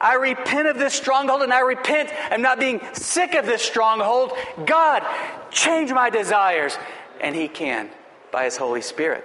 [0.00, 4.32] I repent of this stronghold and I repent of not being sick of this stronghold.
[4.66, 5.02] God,
[5.50, 6.76] change my desires.
[7.20, 7.88] And He can
[8.34, 9.24] by His Holy Spirit.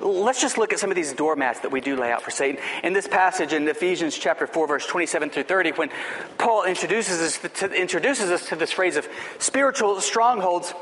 [0.00, 2.62] Let's just look at some of these doormats that we do lay out for Satan.
[2.84, 5.90] In this passage in Ephesians chapter 4, verse 27 through 30, when
[6.38, 9.08] Paul introduces us to, introduces us to this phrase of
[9.40, 10.74] spiritual strongholds,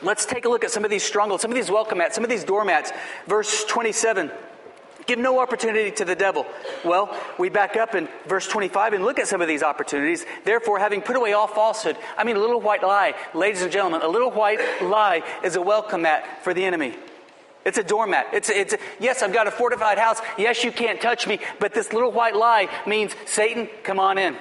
[0.00, 2.22] let's take a look at some of these strongholds, some of these welcome mats, some
[2.22, 2.92] of these doormats.
[3.26, 4.30] Verse 27.
[5.06, 6.46] Give no opportunity to the devil.
[6.84, 10.24] Well, we back up in verse 25 and look at some of these opportunities.
[10.44, 14.02] Therefore, having put away all falsehood, I mean, a little white lie, ladies and gentlemen,
[14.02, 16.96] a little white lie is a welcome mat for the enemy.
[17.64, 18.26] It's a doormat.
[18.32, 20.20] It's, a, it's a, yes, I've got a fortified house.
[20.36, 21.38] Yes, you can't touch me.
[21.60, 24.36] But this little white lie means, Satan, come on in.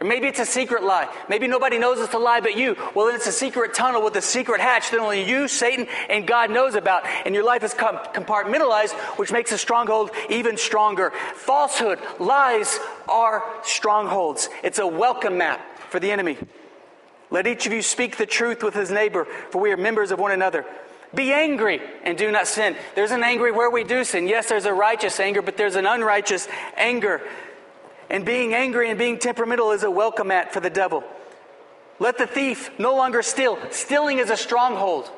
[0.00, 1.08] Or maybe it's a secret lie.
[1.28, 2.76] Maybe nobody knows it's a lie but you.
[2.94, 6.26] Well, then it's a secret tunnel with a secret hatch that only you, Satan, and
[6.26, 7.06] God knows about.
[7.24, 11.12] And your life is compartmentalized, which makes a stronghold even stronger.
[11.34, 12.78] Falsehood, lies
[13.08, 14.50] are strongholds.
[14.62, 16.36] It's a welcome mat for the enemy.
[17.30, 20.18] Let each of you speak the truth with his neighbor, for we are members of
[20.18, 20.66] one another.
[21.14, 22.76] Be angry and do not sin.
[22.94, 24.28] There's an angry where we do sin.
[24.28, 27.22] Yes, there's a righteous anger, but there's an unrighteous anger.
[28.08, 31.02] And being angry and being temperamental is a welcome mat for the devil.
[31.98, 33.58] Let the thief no longer steal.
[33.70, 35.10] Stealing is a stronghold.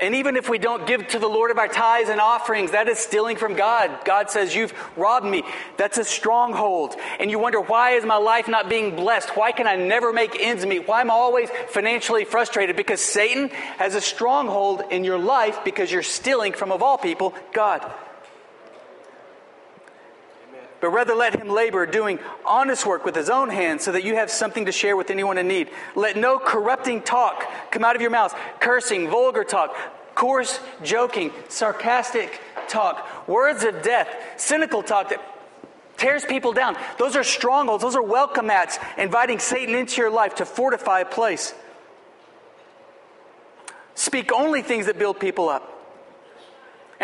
[0.00, 2.88] And even if we don't give to the Lord of our tithes and offerings, that
[2.88, 4.04] is stealing from God.
[4.04, 5.44] God says, You've robbed me.
[5.76, 6.96] That's a stronghold.
[7.20, 9.30] And you wonder, why is my life not being blessed?
[9.36, 10.88] Why can I never make ends meet?
[10.88, 12.74] Why am I always financially frustrated?
[12.74, 17.32] Because Satan has a stronghold in your life because you're stealing from, of all people,
[17.52, 17.88] God
[20.84, 24.16] but rather let him labor, doing honest work with his own hands, so that you
[24.16, 25.70] have something to share with anyone in need.
[25.94, 29.74] Let no corrupting talk come out of your mouths, cursing, vulgar talk,
[30.14, 35.22] coarse joking, sarcastic talk, words of death, cynical talk that
[35.96, 36.76] tears people down.
[36.98, 41.06] Those are strongholds, those are welcome mats, inviting Satan into your life to fortify a
[41.06, 41.54] place.
[43.94, 45.73] Speak only things that build people up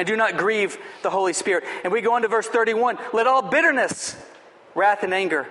[0.01, 1.65] and do not grieve the Holy Spirit.
[1.85, 4.17] And we go on to verse 31 let all bitterness,
[4.75, 5.47] wrath, and anger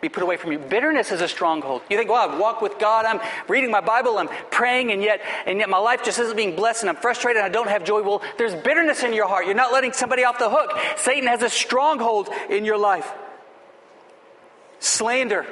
[0.00, 0.58] be put away from you.
[0.58, 1.80] Bitterness is a stronghold.
[1.88, 5.20] You think, well, I've walked with God, I'm reading my Bible, I'm praying, and yet,
[5.46, 7.84] and yet my life just isn't being blessed, and I'm frustrated, and I don't have
[7.84, 8.02] joy.
[8.02, 9.46] Well, there's bitterness in your heart.
[9.46, 10.76] You're not letting somebody off the hook.
[10.96, 13.10] Satan has a stronghold in your life.
[14.80, 15.46] Slander.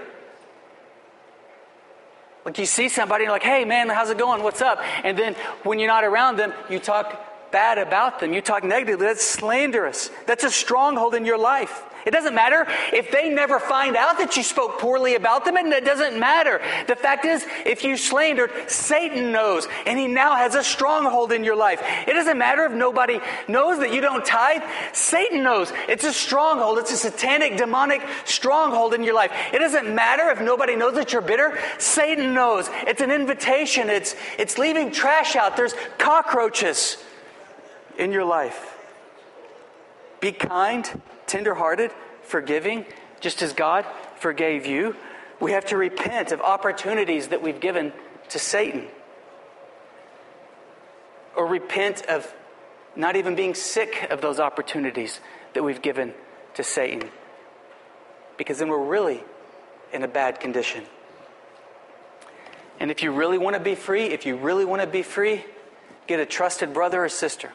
[2.44, 4.42] Like you see somebody, you're like, hey man, how's it going?
[4.42, 4.80] What's up?
[5.04, 9.06] And then when you're not around them, you talk bad about them, you talk negatively,
[9.06, 10.10] that's slanderous.
[10.26, 11.84] That's a stronghold in your life.
[12.04, 15.72] It doesn't matter if they never find out that you spoke poorly about them, and
[15.72, 16.60] it doesn't matter.
[16.88, 21.44] The fact is, if you slandered, Satan knows, and he now has a stronghold in
[21.44, 21.80] your life.
[22.08, 25.72] It doesn't matter if nobody knows that you don't tithe, Satan knows.
[25.88, 29.32] It's a stronghold, it's a satanic, demonic stronghold in your life.
[29.52, 32.68] It doesn't matter if nobody knows that you're bitter, Satan knows.
[32.86, 36.96] It's an invitation, it's, it's leaving trash out, there's cockroaches
[37.98, 38.76] in your life.
[40.20, 40.88] Be kind,
[41.26, 41.90] tenderhearted,
[42.22, 42.86] forgiving,
[43.20, 43.84] just as God
[44.16, 44.94] forgave you.
[45.40, 47.92] We have to repent of opportunities that we've given
[48.28, 48.86] to Satan.
[51.36, 52.32] Or repent of
[52.94, 55.20] not even being sick of those opportunities
[55.54, 56.14] that we've given
[56.54, 57.10] to Satan.
[58.36, 59.22] Because then we're really
[59.92, 60.84] in a bad condition.
[62.78, 65.44] And if you really want to be free, if you really want to be free,
[66.06, 67.52] get a trusted brother or sister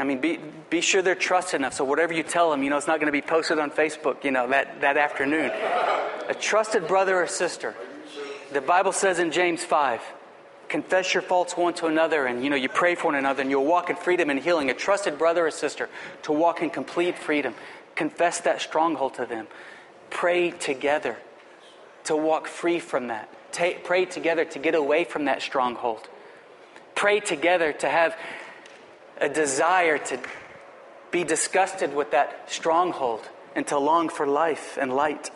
[0.00, 0.38] I mean, be,
[0.70, 1.74] be sure they're trusted enough.
[1.74, 4.24] So whatever you tell them, you know, it's not going to be posted on Facebook,
[4.24, 5.50] you know, that, that afternoon.
[6.28, 7.74] a trusted brother or sister.
[8.52, 10.00] The Bible says in James 5,
[10.70, 13.50] confess your faults one to another and you know you pray for one another and
[13.50, 15.88] you'll walk in freedom and healing a trusted brother or sister
[16.22, 17.52] to walk in complete freedom
[17.96, 19.48] confess that stronghold to them
[20.10, 21.16] pray together
[22.04, 26.08] to walk free from that Take, pray together to get away from that stronghold
[26.94, 28.16] pray together to have
[29.20, 30.18] a desire to
[31.10, 35.30] be disgusted with that stronghold and to long for life and light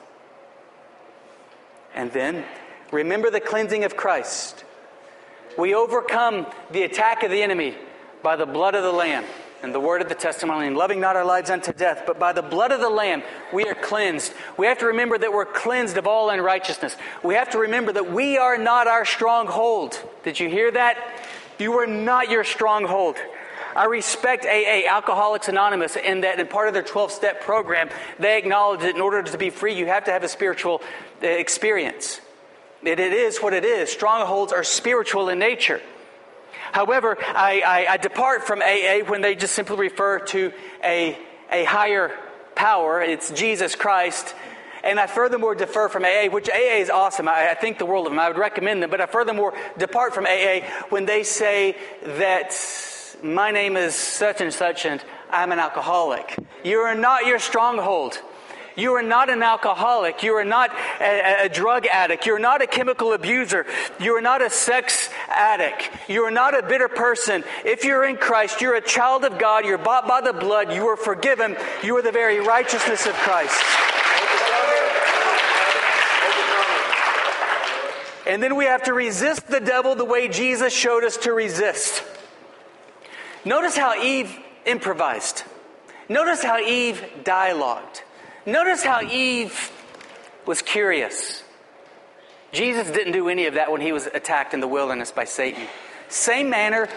[1.95, 2.45] and then
[2.93, 4.65] remember the cleansing of christ
[5.59, 7.77] we overcome the attack of the enemy
[8.23, 9.25] by the blood of the Lamb
[9.63, 12.33] and the word of the testimony, and loving not our lives unto death, but by
[12.33, 13.23] the blood of the Lamb
[13.53, 14.33] we are cleansed.
[14.59, 16.97] We have to remember that we're cleansed of all unrighteousness.
[17.23, 19.99] We have to remember that we are not our stronghold.
[20.23, 20.99] Did you hear that?
[21.59, 23.17] You are not your stronghold.
[23.75, 28.39] I respect AA, Alcoholics Anonymous, in that in part of their 12 step program, they
[28.39, 30.81] acknowledge that in order to be free, you have to have a spiritual
[31.23, 32.21] uh, experience.
[32.83, 33.91] It, it is what it is.
[33.91, 35.81] Strongholds are spiritual in nature.
[36.73, 40.53] However, I, I, I depart from AA when they just simply refer to
[40.83, 41.19] a,
[41.51, 42.13] a higher
[42.55, 43.01] power.
[43.01, 44.35] It's Jesus Christ.
[44.83, 47.27] And I furthermore defer from AA, which AA is awesome.
[47.27, 48.19] I, I, think the world of them.
[48.19, 48.91] I would recommend them.
[48.91, 50.61] But I furthermore depart from AA
[50.91, 52.53] when they say that
[53.25, 56.37] my name is such and such and I'm an alcoholic.
[56.63, 58.21] You are not your stronghold.
[58.77, 60.23] You are not an alcoholic.
[60.23, 60.71] You are not
[61.01, 62.27] a, a, drug addict.
[62.27, 63.67] You're not a chemical abuser.
[64.01, 65.91] You are not a sex addict.
[66.09, 67.45] You are not a bitter person.
[67.65, 69.65] If you're in Christ, you're a child of God.
[69.65, 70.73] You're bought by the blood.
[70.73, 71.57] You are forgiven.
[71.83, 73.63] You are the very righteousness of Christ.
[78.27, 82.03] And then we have to resist the devil the way Jesus showed us to resist.
[83.45, 85.45] Notice how Eve improvised.
[86.09, 88.03] Notice how Eve dialogued.
[88.47, 89.71] Notice how Eve
[90.47, 91.43] was curious.
[92.53, 95.67] Jesus didn't do any of that when he was attacked in the wilderness by Satan.
[96.09, 96.89] Same manner,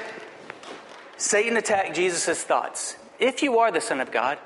[1.18, 2.96] Satan attacked Jesus' thoughts.
[3.20, 4.38] If you are the Son of God,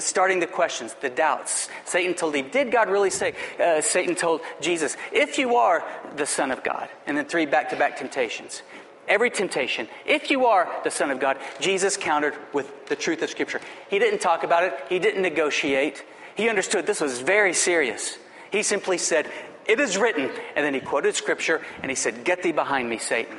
[0.00, 1.68] starting the questions, the doubts.
[1.84, 3.34] Satan told Eve, Did God really say?
[3.58, 5.84] Uh, Satan told Jesus, If you are
[6.16, 6.88] the Son of God.
[7.06, 8.62] And then three back to back temptations.
[9.10, 9.88] Every temptation.
[10.06, 13.60] If you are the Son of God, Jesus countered with the truth of Scripture.
[13.90, 16.04] He didn't talk about it, he didn't negotiate.
[16.36, 18.16] He understood this was very serious.
[18.52, 19.28] He simply said,
[19.66, 20.30] It is written.
[20.54, 23.36] And then he quoted Scripture and he said, Get thee behind me, Satan.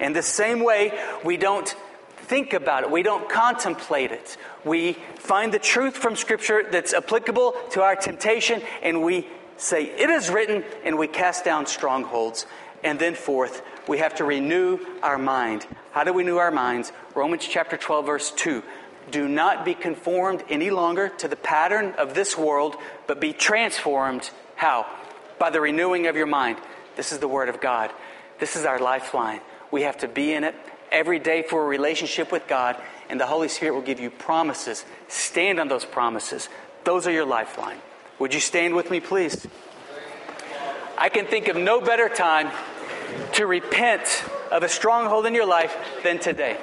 [0.00, 0.92] In the same way,
[1.24, 1.68] we don't
[2.16, 4.36] think about it, we don't contemplate it.
[4.64, 10.10] We find the truth from Scripture that's applicable to our temptation and we say, It
[10.10, 12.44] is written, and we cast down strongholds.
[12.84, 15.66] And then, fourth, we have to renew our mind.
[15.92, 16.92] How do we renew our minds?
[17.14, 18.62] Romans chapter 12, verse 2.
[19.10, 22.76] Do not be conformed any longer to the pattern of this world,
[23.06, 24.30] but be transformed.
[24.56, 24.86] How?
[25.38, 26.58] By the renewing of your mind.
[26.96, 27.90] This is the Word of God.
[28.40, 29.40] This is our lifeline.
[29.70, 30.54] We have to be in it
[30.90, 32.76] every day for a relationship with God,
[33.08, 34.84] and the Holy Spirit will give you promises.
[35.08, 36.48] Stand on those promises.
[36.84, 37.78] Those are your lifeline.
[38.18, 39.46] Would you stand with me, please?
[40.98, 42.50] I can think of no better time
[43.34, 46.56] to repent of a stronghold in your life than today.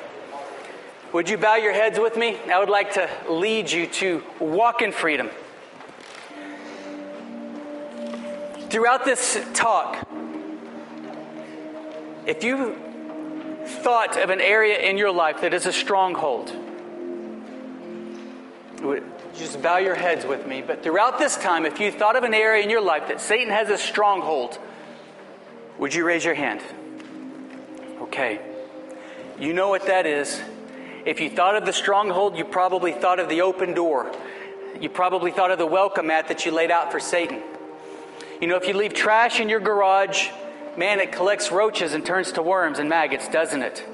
[1.13, 2.37] Would you bow your heads with me?
[2.51, 5.29] I would like to lead you to walk in freedom.
[8.69, 10.07] Throughout this talk,
[12.25, 12.75] if you
[13.65, 16.51] thought of an area in your life that is a stronghold,
[19.37, 20.63] just bow your heads with me.
[20.65, 23.53] But throughout this time, if you thought of an area in your life that Satan
[23.53, 24.57] has a stronghold,
[25.77, 26.61] would you raise your hand?
[28.01, 28.39] Okay.
[29.39, 30.41] You know what that is.
[31.05, 34.11] If you thought of the stronghold, you probably thought of the open door.
[34.79, 37.41] You probably thought of the welcome mat that you laid out for Satan.
[38.39, 40.29] You know, if you leave trash in your garage,
[40.77, 43.85] man, it collects roaches and turns to worms and maggots, doesn't it?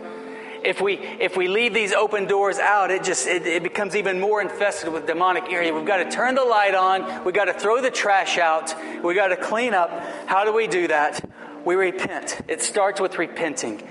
[0.63, 4.19] If we if we leave these open doors out, it just it, it becomes even
[4.19, 5.73] more infested with demonic area.
[5.73, 7.23] We've got to turn the light on.
[7.23, 8.75] We've got to throw the trash out.
[9.03, 9.89] We've got to clean up.
[10.25, 11.23] How do we do that?
[11.69, 12.41] We repent.
[12.47, 13.87] It starts with repenting.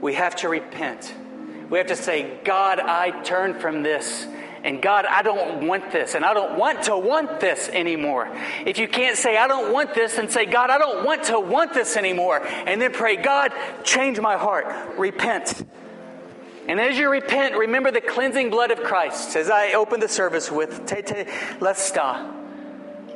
[0.00, 1.12] We have to repent.
[1.68, 4.24] We have to say, God, I turn from this.
[4.62, 6.14] And God, I don't want this.
[6.14, 8.30] And I don't want to want this anymore.
[8.64, 11.40] If you can't say, I don't want this, and say, God, I don't want to
[11.40, 12.46] want this anymore.
[12.46, 13.52] And then pray, God,
[13.82, 14.96] change my heart.
[14.96, 15.66] Repent.
[16.68, 19.34] And as you repent, remember the cleansing blood of Christ.
[19.34, 21.24] As I open the service with Te Te
[21.58, 22.32] Lesta.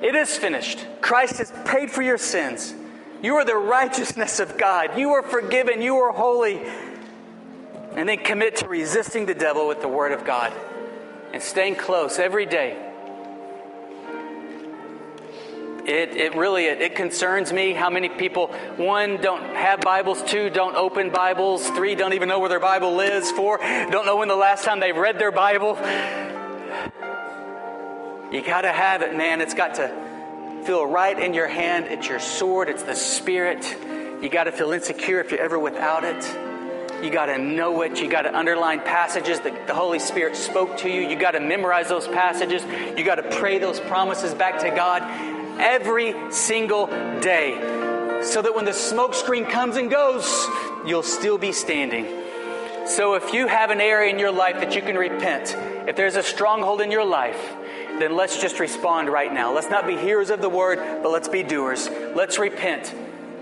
[0.03, 0.85] It is finished.
[1.01, 2.75] Christ has paid for your sins.
[3.23, 4.99] You are the righteousness of God.
[4.99, 5.83] You are forgiven.
[5.83, 6.61] You are holy.
[7.95, 10.53] And then commit to resisting the devil with the Word of God
[11.33, 12.87] and staying close every day.
[15.87, 20.51] It, it really it, it concerns me how many people one don't have Bibles, two
[20.51, 24.29] don't open Bibles, three don't even know where their Bible is, four don't know when
[24.29, 25.77] the last time they've read their Bible.
[28.31, 29.41] You got to have it, man.
[29.41, 30.10] It's got to
[30.65, 31.87] feel right in your hand.
[31.87, 33.65] It's your sword, it's the Spirit.
[34.23, 37.05] You got to feel insecure if you're ever without it.
[37.05, 38.01] You got to know it.
[38.01, 41.01] You got to underline passages that the Holy Spirit spoke to you.
[41.01, 42.63] You got to memorize those passages.
[42.97, 45.03] You got to pray those promises back to God
[45.59, 46.87] every single
[47.21, 50.47] day so that when the smoke screen comes and goes,
[50.85, 52.07] you'll still be standing.
[52.87, 55.57] So if you have an area in your life that you can repent,
[55.89, 57.57] if there's a stronghold in your life,
[58.01, 59.53] then let's just respond right now.
[59.53, 61.89] Let's not be hearers of the word, but let's be doers.
[61.89, 62.95] Let's repent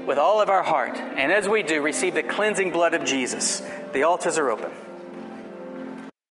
[0.07, 0.97] with all of our heart.
[0.97, 3.63] And as we do, receive the cleansing blood of Jesus.
[3.93, 4.71] The altars are open.